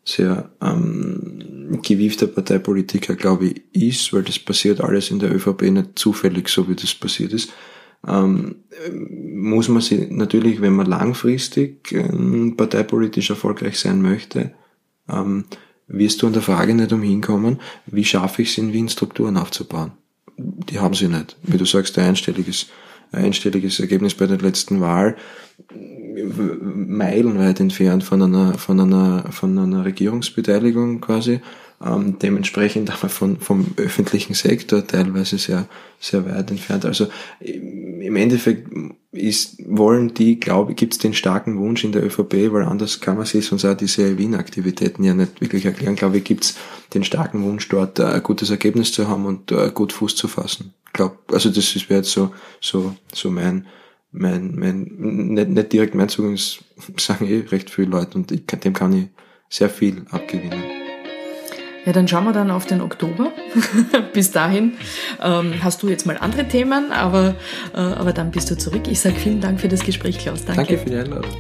[0.06, 5.98] sehr ähm, gewiefter Parteipolitiker, glaube ich, ist, weil das passiert alles in der ÖVP nicht
[6.00, 7.52] zufällig, so wie das passiert ist,
[8.08, 8.64] ähm,
[8.94, 14.54] muss man sich natürlich, wenn man langfristig ähm, parteipolitisch erfolgreich sein möchte,
[15.10, 15.46] ähm,
[15.88, 19.38] wirst du an der Frage nicht umhin kommen, wie schaffe ich es in Wien Strukturen
[19.38, 19.94] aufzubauen.
[20.38, 21.38] Die haben sie nicht.
[21.44, 22.68] Wie du sagst, ein einstelliges,
[23.12, 25.16] einstelliges Ergebnis bei der letzten Wahl
[26.24, 31.42] meilenweit entfernt von einer, von einer, von einer Regierungsbeteiligung quasi.
[31.84, 35.68] Ähm, dementsprechend aber von, vom öffentlichen Sektor teilweise sehr,
[36.00, 36.86] sehr weit entfernt.
[36.86, 37.08] Also
[37.42, 38.70] im Endeffekt
[39.12, 43.02] ist, wollen die, glaube ich, gibt es den starken Wunsch in der ÖVP, weil anders
[43.02, 45.96] kann man sich sonst auch diese Wien-Aktivitäten ja nicht wirklich erklären.
[45.96, 46.56] Glaube ich, gibt es
[46.94, 50.74] den starken Wunsch, dort ein gutes Ergebnis zu haben und uh, gut Fuß zu fassen.
[50.94, 52.32] Glaub, also das wäre jetzt so,
[52.62, 53.68] so, so mein,
[54.18, 56.60] mein, mein, nicht, nicht direkt mein Zugang, das
[56.98, 59.08] sagen eh recht viele Leute und ich, dem kann ich
[59.50, 60.64] sehr viel abgewinnen.
[61.86, 63.32] Ja, dann schauen wir dann auf den Oktober.
[64.14, 64.74] bis dahin
[65.22, 67.36] ähm, hast du jetzt mal andere Themen, aber,
[67.76, 68.88] äh, aber dann bist du zurück.
[68.90, 70.46] Ich sage vielen Dank für das Gespräch, Klaus.
[70.46, 70.64] Danke.
[70.64, 71.32] Danke für die Einladung.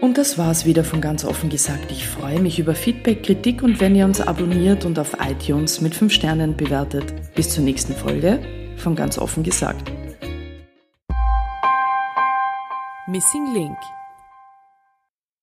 [0.00, 1.90] Und das war's wieder von ganz offen gesagt.
[1.90, 5.94] Ich freue mich über Feedback, Kritik und wenn ihr uns abonniert und auf iTunes mit
[5.94, 7.12] 5 Sternen bewertet.
[7.34, 8.40] Bis zur nächsten Folge
[8.76, 9.99] von ganz offen gesagt.
[13.10, 13.78] Missing Link